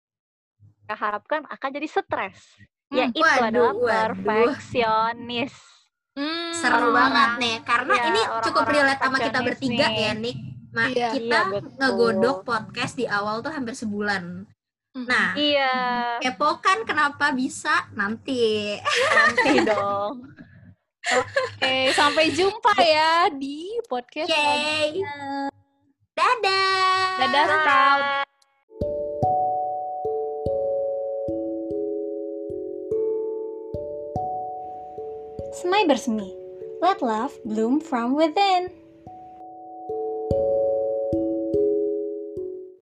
harapkan, 0.89 1.41
akan 1.47 1.69
jadi 1.71 1.87
stres. 1.87 2.37
Hmm, 2.87 2.97
Yaitu 2.99 3.19
waduh, 3.19 3.47
adalah 3.49 3.73
waduh. 3.73 3.83
perfeksionis. 3.83 5.55
Hmm, 6.13 6.53
Seru 6.53 6.93
Orang-orang- 6.93 6.93
banget 6.93 7.29
nih 7.41 7.55
karena 7.65 7.93
Iya, 7.93 8.05
ini 8.05 8.21
cukup 8.21 8.63
orang-orang 8.63 8.75
relate 8.77 9.01
sama 9.01 9.17
kita 9.17 9.39
bertiga 9.41 9.87
nih. 9.87 9.97
ya, 9.97 10.11
Nick. 10.13 10.37
Ma, 10.69 10.83
Iya. 10.87 11.09
kita 11.11 11.37
Iya, 11.39 11.49
betul. 11.49 11.77
ngegodok 11.77 12.37
podcast 12.43 12.93
di 12.93 13.05
awal 13.05 13.41
tuh 13.41 13.49
hampir 13.49 13.73
sebulan. 13.73 14.23
Nah, 14.93 15.33
Iya, 15.33 15.73
kepo 16.21 16.61
kan 16.61 16.85
kenapa 16.85 17.33
bisa 17.33 17.89
nanti. 17.93 18.77
nanti 19.09 19.65
dong. 19.65 20.21
Oke, 21.17 21.91
sampai 21.91 22.29
jumpa 22.29 22.71
ya 22.77 23.27
di 23.29 23.75
podcast. 23.83 24.29
Selanjutnya. 24.29 25.49
Dadah. 26.41 27.21
Dadah, 27.21 27.45
Sprout. 27.45 28.01
Semai 35.61 35.85
bersemi. 35.85 36.33
Let 36.81 37.05
love 37.05 37.37
bloom 37.45 37.77
from 37.77 38.17
within. 38.17 38.73